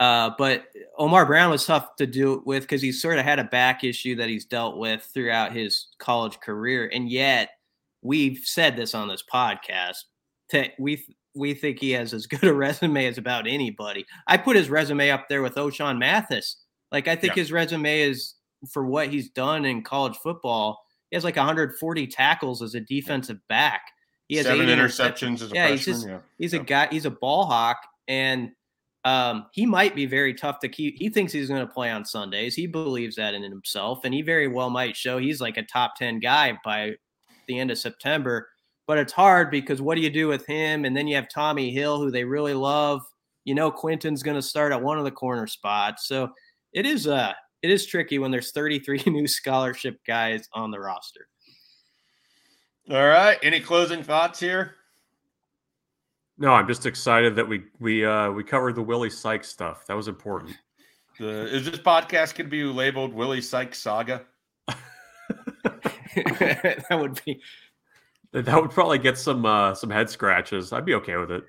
[0.00, 0.66] Uh, but
[0.96, 4.14] Omar Brown was tough to do with because he sort of had a back issue
[4.16, 6.90] that he's dealt with throughout his college career.
[6.92, 7.50] And yet,
[8.02, 9.98] we've said this on this podcast.
[10.50, 11.04] To, we
[11.34, 14.06] we think he has as good a resume as about anybody.
[14.26, 16.56] I put his resume up there with Ochaun Mathis.
[16.92, 17.42] Like I think yeah.
[17.42, 18.34] his resume is
[18.72, 20.80] for what he's done in college football.
[21.10, 23.82] He has like 140 tackles as a defensive back.
[24.28, 25.70] He has seven interceptions, interceptions as a yeah, freshman.
[25.70, 26.60] He's just, yeah, he's yeah.
[26.60, 26.88] a guy.
[26.90, 27.78] He's a ball hawk,
[28.08, 28.50] and
[29.04, 30.96] Um, he might be very tough to keep.
[30.98, 32.54] He thinks he's going to play on Sundays.
[32.54, 35.96] He believes that in himself, and he very well might show he's like a top
[35.96, 36.92] 10 guy by
[37.46, 38.48] the end of September.
[38.86, 40.84] But it's hard because what do you do with him?
[40.84, 43.02] And then you have Tommy Hill, who they really love.
[43.44, 46.06] You know, Quinton's going to start at one of the corner spots.
[46.06, 46.30] So
[46.72, 47.32] it is uh
[47.62, 51.28] it is tricky when there's 33 new scholarship guys on the roster.
[52.90, 53.38] All right.
[53.42, 54.74] Any closing thoughts here?
[56.36, 59.86] No, I'm just excited that we we uh we covered the Willie Sykes stuff.
[59.86, 60.56] That was important.
[61.18, 64.24] The, is this podcast going to be labeled Willie Sykes Saga?
[66.16, 67.40] that would be.
[68.34, 70.72] That would probably get some uh some head scratches.
[70.72, 71.44] I'd be okay with it.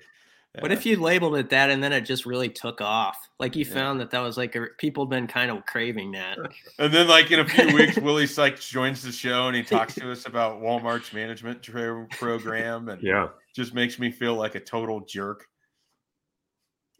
[0.60, 3.18] What if you labeled it that and then it just really took off?
[3.38, 6.38] Like you found that that was like a, people have been kind of craving that.
[6.78, 9.94] And then, like in a few weeks, Willie Sykes joins the show and he talks
[9.96, 13.28] to us about Walmart's management tra- program, and Yeah.
[13.54, 15.46] just makes me feel like a total jerk.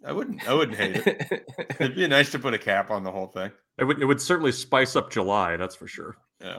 [0.04, 0.46] I wouldn't.
[0.46, 1.44] I wouldn't hate it.
[1.80, 3.50] It'd be nice to put a cap on the whole thing.
[3.78, 6.16] It would it would certainly spice up July, that's for sure.
[6.42, 6.58] Yeah.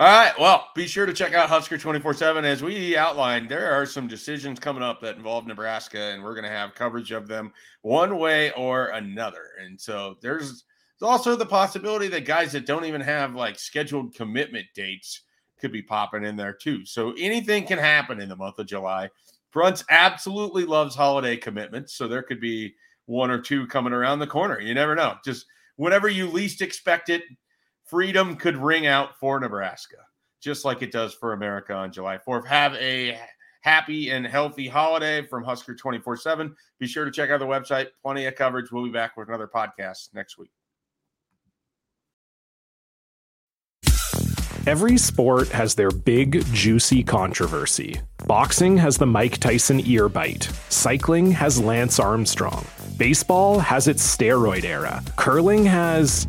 [0.00, 0.32] All right.
[0.38, 2.44] Well, be sure to check out Husker 24 7.
[2.44, 6.44] As we outlined, there are some decisions coming up that involve Nebraska, and we're going
[6.44, 9.42] to have coverage of them one way or another.
[9.60, 10.62] And so there's
[11.02, 15.22] also the possibility that guys that don't even have like scheduled commitment dates
[15.60, 16.84] could be popping in there too.
[16.84, 19.10] So anything can happen in the month of July.
[19.52, 21.94] Bruntz absolutely loves holiday commitments.
[21.94, 22.72] So there could be
[23.06, 24.60] one or two coming around the corner.
[24.60, 25.16] You never know.
[25.24, 27.22] Just whenever you least expect it,
[27.88, 29.96] freedom could ring out for Nebraska,
[30.40, 32.46] just like it does for America on July 4th.
[32.46, 33.18] Have a
[33.62, 36.54] happy and healthy holiday from Husker 24 7.
[36.78, 37.88] Be sure to check out the website.
[38.02, 38.70] Plenty of coverage.
[38.70, 40.50] We'll be back with another podcast next week.
[44.66, 48.02] Every sport has their big, juicy controversy.
[48.26, 50.50] Boxing has the Mike Tyson ear bite.
[50.68, 52.66] Cycling has Lance Armstrong.
[52.98, 55.02] Baseball has its steroid era.
[55.16, 56.28] Curling has.